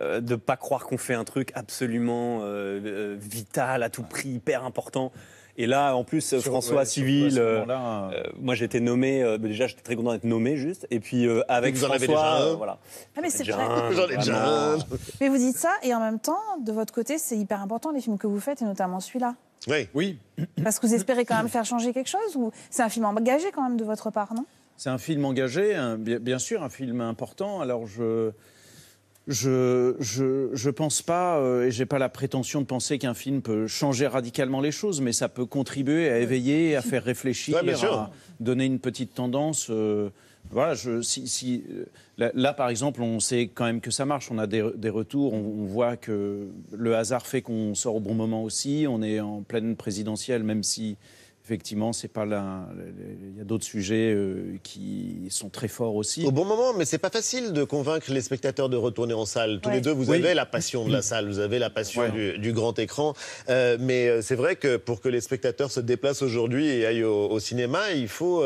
Euh, 0.00 0.20
de 0.20 0.36
pas 0.36 0.56
croire 0.56 0.86
qu'on 0.86 0.96
fait 0.96 1.12
un 1.14 1.24
truc 1.24 1.50
absolument 1.54 2.40
euh, 2.42 2.80
euh, 2.84 3.16
vital, 3.18 3.82
à 3.82 3.90
tout 3.90 4.02
prix, 4.02 4.30
hyper 4.30 4.64
important. 4.64 5.12
Et 5.58 5.66
là, 5.66 5.94
en 5.94 6.04
plus, 6.04 6.38
François 6.40 6.84
Civil, 6.84 7.42
moi 8.40 8.54
j'ai 8.54 8.64
été 8.64 8.80
nommé, 8.80 9.22
bah, 9.22 9.48
déjà 9.48 9.66
j'étais 9.66 9.82
très 9.82 9.96
content 9.96 10.12
d'être 10.12 10.24
nommé 10.24 10.56
juste, 10.56 10.86
et 10.90 10.98
puis 10.98 11.28
avec 11.48 11.74
vous 11.74 11.86
François, 11.86 12.06
déjà 12.06 12.54
voilà. 12.54 12.78
Ah, 13.16 13.20
mais 13.22 13.30
c'est 13.30 13.44
J'en 13.44 14.08
ai 14.08 14.16
déjà 14.16 14.76
Mais 15.20 15.28
vous 15.28 15.38
dites 15.38 15.58
ça, 15.58 15.72
et 15.82 15.94
en 15.94 16.00
même 16.00 16.18
temps, 16.18 16.40
de 16.64 16.72
votre 16.72 16.92
côté, 16.92 17.18
c'est 17.18 17.36
hyper 17.36 17.60
important 17.60 17.90
les 17.90 18.00
films 18.00 18.18
que 18.18 18.26
vous 18.26 18.40
faites, 18.40 18.62
et 18.62 18.64
notamment 18.64 19.00
celui-là. 19.00 19.34
Oui. 19.68 19.88
Oui. 19.94 20.18
Parce 20.64 20.78
que 20.78 20.86
vous 20.86 20.94
espérez 20.94 21.24
quand 21.24 21.36
même 21.36 21.48
faire 21.48 21.64
changer 21.64 21.92
quelque 21.92 22.08
chose, 22.08 22.34
ou 22.34 22.50
c'est 22.70 22.82
un 22.82 22.88
film 22.88 23.04
engagé 23.04 23.52
quand 23.54 23.62
même 23.62 23.76
de 23.76 23.84
votre 23.84 24.10
part, 24.10 24.34
non? 24.34 24.44
C'est 24.78 24.90
un 24.90 24.98
film 24.98 25.24
engagé, 25.24 25.76
bien 25.98 26.38
sûr, 26.38 26.62
un 26.62 26.70
film 26.70 27.00
important. 27.02 27.60
Alors 27.60 27.86
je 27.86 28.32
je 29.28 29.94
je, 30.00 30.50
je 30.52 30.70
pense 30.70 31.02
pas, 31.02 31.38
euh, 31.38 31.66
et 31.66 31.70
j'ai 31.70 31.86
pas 31.86 31.98
la 31.98 32.08
prétention 32.08 32.60
de 32.60 32.66
penser 32.66 32.98
qu'un 32.98 33.14
film 33.14 33.42
peut 33.42 33.66
changer 33.66 34.06
radicalement 34.06 34.60
les 34.60 34.72
choses, 34.72 35.00
mais 35.00 35.12
ça 35.12 35.28
peut 35.28 35.46
contribuer 35.46 36.08
à 36.08 36.18
éveiller, 36.18 36.76
à 36.76 36.82
faire 36.82 37.04
réfléchir, 37.04 37.58
à 37.58 38.10
donner 38.40 38.64
une 38.64 38.78
petite 38.78 39.14
tendance. 39.14 39.68
Euh, 39.70 40.10
voilà, 40.50 40.74
je, 40.74 41.02
si, 41.02 41.28
si 41.28 41.64
euh, 42.20 42.30
là, 42.34 42.52
par 42.52 42.68
exemple, 42.68 43.00
on 43.00 43.20
sait 43.20 43.48
quand 43.54 43.64
même 43.64 43.80
que 43.80 43.90
ça 43.90 44.04
marche. 44.04 44.30
On 44.30 44.38
a 44.38 44.46
des, 44.46 44.68
des 44.76 44.90
retours, 44.90 45.34
on, 45.34 45.64
voit 45.64 45.96
que 45.96 46.48
le 46.72 46.96
hasard 46.96 47.26
fait 47.26 47.42
qu'on 47.42 47.74
sort 47.74 47.96
au 47.96 48.00
bon 48.00 48.14
moment 48.14 48.42
aussi. 48.42 48.86
On 48.88 49.02
est 49.02 49.20
en 49.20 49.42
pleine 49.42 49.76
présidentielle, 49.76 50.42
même 50.42 50.62
si 50.62 50.96
effectivement, 51.44 51.92
c'est 51.92 52.08
pas 52.08 52.24
là. 52.24 52.68
Il 53.32 53.38
y 53.38 53.40
a 53.40 53.44
d'autres 53.44 53.64
sujets 53.64 54.12
euh, 54.12 54.56
qui 54.62 55.26
sont 55.30 55.48
très 55.48 55.68
forts 55.68 55.96
aussi. 55.96 56.24
Au 56.24 56.30
bon 56.30 56.44
moment, 56.44 56.72
mais 56.76 56.84
c'est 56.84 56.98
pas 56.98 57.10
facile 57.10 57.52
de 57.52 57.64
convaincre 57.64 58.12
les 58.12 58.20
spectateurs 58.20 58.68
de 58.68 58.76
retourner 58.76 59.14
en 59.14 59.26
salle. 59.26 59.60
Tous 59.60 59.70
les 59.70 59.80
deux, 59.80 59.92
vous 59.92 60.10
avez 60.10 60.34
la 60.34 60.46
passion 60.46 60.86
de 60.86 60.92
la 60.92 61.02
salle, 61.02 61.26
vous 61.26 61.40
avez 61.40 61.58
la 61.58 61.70
passion 61.70 62.02
du, 62.08 62.52
grand 62.52 62.78
écran. 62.78 63.14
Euh, 63.48 63.76
mais 63.80 64.08
euh, 64.08 64.22
c'est 64.22 64.34
vrai 64.34 64.56
que 64.56 64.76
pour 64.76 65.00
que 65.00 65.08
les 65.08 65.20
spectateurs 65.20 65.70
se 65.70 65.80
déplacent 65.80 66.22
aujourd'hui 66.22 66.68
et 66.68 66.86
aillent 66.86 67.04
au, 67.04 67.38
cinéma, 67.40 67.92
il 67.92 68.08
faut, 68.08 68.44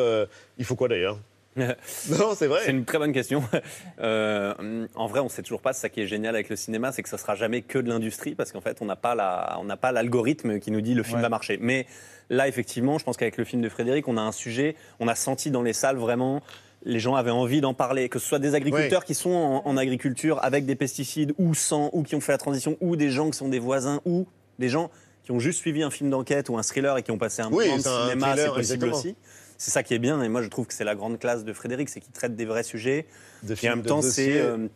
il 0.58 0.64
faut 0.64 0.76
quoi 0.76 0.88
d'ailleurs? 0.88 1.18
non, 2.18 2.34
c'est 2.36 2.46
vrai. 2.46 2.60
C'est 2.64 2.70
une 2.70 2.84
très 2.84 2.98
bonne 2.98 3.12
question. 3.12 3.42
en 3.98 5.06
vrai, 5.06 5.20
on 5.20 5.28
sait 5.28 5.42
toujours 5.42 5.62
pas. 5.62 5.72
Ça 5.72 5.88
qui 5.88 6.00
est 6.00 6.06
génial 6.06 6.34
avec 6.34 6.48
le 6.48 6.56
cinéma, 6.56 6.92
c'est 6.92 7.02
que 7.02 7.08
ça 7.08 7.18
sera 7.18 7.34
jamais 7.34 7.62
que 7.62 7.78
de 7.78 7.88
l'industrie, 7.88 8.34
parce 8.34 8.52
qu'en 8.52 8.60
fait, 8.60 8.78
on 8.80 8.84
n'a 8.84 8.96
pas 8.96 9.14
la, 9.14 9.56
on 9.60 9.64
n'a 9.64 9.76
pas 9.76 9.92
l'algorithme 9.92 10.58
qui 10.58 10.70
nous 10.70 10.80
dit 10.80 10.94
le 10.94 11.02
film 11.02 11.20
va 11.20 11.28
marcher. 11.28 11.58
Mais 11.60 11.86
Là, 12.28 12.48
effectivement, 12.48 12.98
je 12.98 13.04
pense 13.04 13.16
qu'avec 13.16 13.36
le 13.36 13.44
film 13.44 13.62
de 13.62 13.68
Frédéric, 13.68 14.08
on 14.08 14.16
a 14.16 14.20
un 14.20 14.32
sujet, 14.32 14.74
on 14.98 15.08
a 15.08 15.14
senti 15.14 15.50
dans 15.50 15.62
les 15.62 15.72
salles 15.72 15.96
vraiment 15.96 16.42
les 16.84 17.00
gens 17.00 17.16
avaient 17.16 17.32
envie 17.32 17.60
d'en 17.60 17.74
parler, 17.74 18.08
que 18.08 18.20
ce 18.20 18.28
soit 18.28 18.38
des 18.38 18.54
agriculteurs 18.54 19.04
qui 19.04 19.14
sont 19.14 19.62
en, 19.64 19.76
agriculture 19.76 20.38
avec 20.44 20.66
des 20.66 20.76
pesticides 20.76 21.32
ou 21.36 21.52
sans, 21.52 21.90
ou 21.92 22.04
qui 22.04 22.14
ont 22.14 22.20
fait 22.20 22.30
la 22.30 22.38
transition, 22.38 22.76
ou 22.80 22.94
des 22.94 23.10
gens 23.10 23.28
qui 23.30 23.36
sont 23.36 23.48
des 23.48 23.58
voisins, 23.58 24.00
ou 24.04 24.28
des 24.60 24.68
gens 24.68 24.90
qui 25.24 25.32
ont 25.32 25.40
juste 25.40 25.58
suivi 25.58 25.82
un 25.82 25.90
film 25.90 26.10
d'enquête 26.10 26.48
ou 26.48 26.56
un 26.56 26.62
thriller 26.62 26.96
et 26.96 27.02
qui 27.02 27.10
ont 27.10 27.18
passé 27.18 27.42
un 27.42 27.50
moment 27.50 27.76
de 27.76 27.82
cinéma, 27.82 28.36
c'est 28.36 28.54
possible 28.54 28.88
aussi. 28.90 29.16
C'est 29.58 29.70
ça 29.70 29.82
qui 29.82 29.94
est 29.94 29.98
bien, 29.98 30.22
et 30.22 30.28
moi 30.28 30.42
je 30.42 30.48
trouve 30.48 30.66
que 30.66 30.74
c'est 30.74 30.84
la 30.84 30.94
grande 30.94 31.18
classe 31.18 31.44
de 31.44 31.52
Frédéric, 31.52 31.88
c'est 31.88 32.00
qu'il 32.00 32.12
traite 32.12 32.36
des 32.36 32.44
vrais 32.44 32.62
sujets, 32.62 33.06
de 33.42 33.54
et 33.62 33.70
en 33.70 33.76
même 33.76 33.84
temps 33.84 34.02
c'est, 34.02 34.38
euh, 34.38 34.68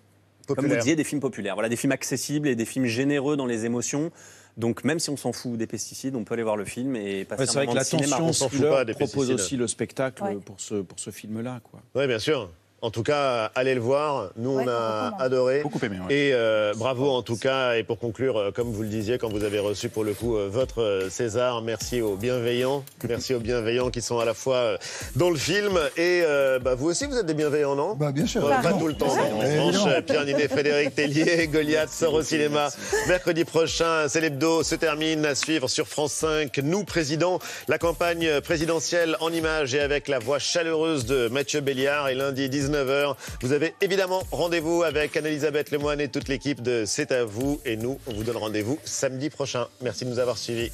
comme 0.46 0.66
vous 0.66 0.76
disiez, 0.76 0.96
des 0.96 1.04
films 1.04 1.20
populaires. 1.20 1.54
Voilà, 1.54 1.68
des 1.68 1.76
films 1.76 1.92
accessibles 1.92 2.48
et 2.48 2.54
des 2.54 2.64
films 2.64 2.86
généreux 2.86 3.36
dans 3.36 3.46
les 3.46 3.66
émotions. 3.66 4.10
Donc 4.56 4.84
même 4.84 4.98
si 4.98 5.10
on 5.10 5.16
s'en 5.16 5.32
fout 5.32 5.56
des 5.56 5.66
pesticides, 5.66 6.16
on 6.16 6.24
peut 6.24 6.34
aller 6.34 6.42
voir 6.42 6.56
le 6.56 6.64
film 6.64 6.96
et 6.96 7.24
passer 7.24 7.56
ouais, 7.56 7.62
un 7.62 7.66
moment 7.66 7.80
de 7.80 7.84
cinéma. 7.84 8.06
C'est 8.32 8.48
vrai 8.48 8.56
que 8.56 8.64
l'attention 8.64 9.06
propose 9.06 9.30
aussi 9.30 9.56
le 9.56 9.66
spectacle 9.66 10.22
pour 10.44 10.60
ce, 10.60 10.74
pour 10.76 10.98
ce 10.98 11.10
film-là. 11.10 11.60
Oui, 11.94 12.06
bien 12.06 12.18
sûr. 12.18 12.50
En 12.82 12.90
tout 12.90 13.02
cas, 13.02 13.50
allez 13.54 13.74
le 13.74 13.80
voir. 13.80 14.30
Nous, 14.36 14.50
on 14.50 14.66
a 14.66 15.12
adoré. 15.18 15.60
Beaucoup 15.60 15.84
aimé. 15.84 15.98
Et 16.08 16.30
euh, 16.32 16.72
bravo 16.74 17.10
en 17.10 17.20
tout 17.20 17.36
cas. 17.36 17.74
Et 17.74 17.84
pour 17.84 17.98
conclure, 17.98 18.38
euh, 18.38 18.50
comme 18.52 18.72
vous 18.72 18.82
le 18.82 18.88
disiez, 18.88 19.18
quand 19.18 19.28
vous 19.28 19.44
avez 19.44 19.58
reçu 19.58 19.90
pour 19.90 20.02
le 20.02 20.14
coup 20.14 20.38
euh, 20.38 20.48
votre 20.50 21.08
César, 21.10 21.60
merci 21.60 22.00
aux 22.00 22.16
bienveillants. 22.16 22.82
Merci 23.06 23.34
aux 23.34 23.40
bienveillants 23.40 23.90
qui 23.90 24.00
sont 24.00 24.18
à 24.18 24.24
la 24.24 24.32
fois 24.32 24.78
dans 25.14 25.28
le 25.28 25.36
film 25.36 25.78
et 25.98 26.22
bah, 26.62 26.74
vous 26.74 26.88
aussi, 26.88 27.04
vous 27.06 27.18
êtes 27.18 27.26
des 27.26 27.34
bienveillants, 27.34 27.74
non? 27.74 27.96
Bah, 27.96 28.12
Bien 28.12 28.26
sûr. 28.26 28.48
pas 28.48 28.72
tout 28.72 28.88
le 28.88 28.94
temps. 28.94 29.08
En 29.08 30.02
Pierre 30.02 30.24
Ninet, 30.24 30.48
Frédéric 30.48 30.94
Tellier, 30.94 31.48
Goliath 31.52 31.90
sort 31.90 32.14
au 32.14 32.22
cinéma 32.22 32.68
mercredi 33.08 33.44
prochain. 33.44 34.08
C'est 34.08 34.20
l'hebdo 34.22 34.62
se 34.62 34.74
termine 34.74 35.26
à 35.26 35.34
suivre 35.34 35.68
sur 35.68 35.86
France 35.86 36.12
5. 36.12 36.58
Nous, 36.62 36.84
président, 36.84 37.40
la 37.68 37.76
campagne 37.78 38.40
présidentielle 38.40 39.16
en 39.20 39.30
images 39.32 39.74
et 39.74 39.80
avec 39.80 40.08
la 40.08 40.18
voix 40.18 40.38
chaleureuse 40.38 41.04
de 41.04 41.28
Mathieu 41.28 41.60
Béliard. 41.60 42.08
Et 42.08 42.14
lundi 42.14 42.48
19 42.48 42.69
19h. 42.70 43.14
Vous 43.42 43.52
avez 43.52 43.74
évidemment 43.80 44.22
rendez-vous 44.30 44.83
avec 44.83 45.16
Anne-Elisabeth 45.16 45.70
Lemoine 45.70 46.00
et 46.00 46.09
toute 46.09 46.28
l'équipe 46.28 46.62
de 46.62 46.85
C'est 46.87 47.12
à 47.12 47.24
vous. 47.24 47.61
Et 47.64 47.76
nous, 47.76 47.98
on 48.06 48.12
vous 48.12 48.24
donne 48.24 48.37
rendez-vous 48.37 48.78
samedi 48.85 49.30
prochain. 49.30 49.68
Merci 49.83 50.04
de 50.04 50.11
nous 50.11 50.18
avoir 50.18 50.38
suivis. 50.38 50.70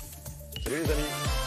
Salut 0.63 0.77
les 0.85 0.93
amis. 0.93 1.46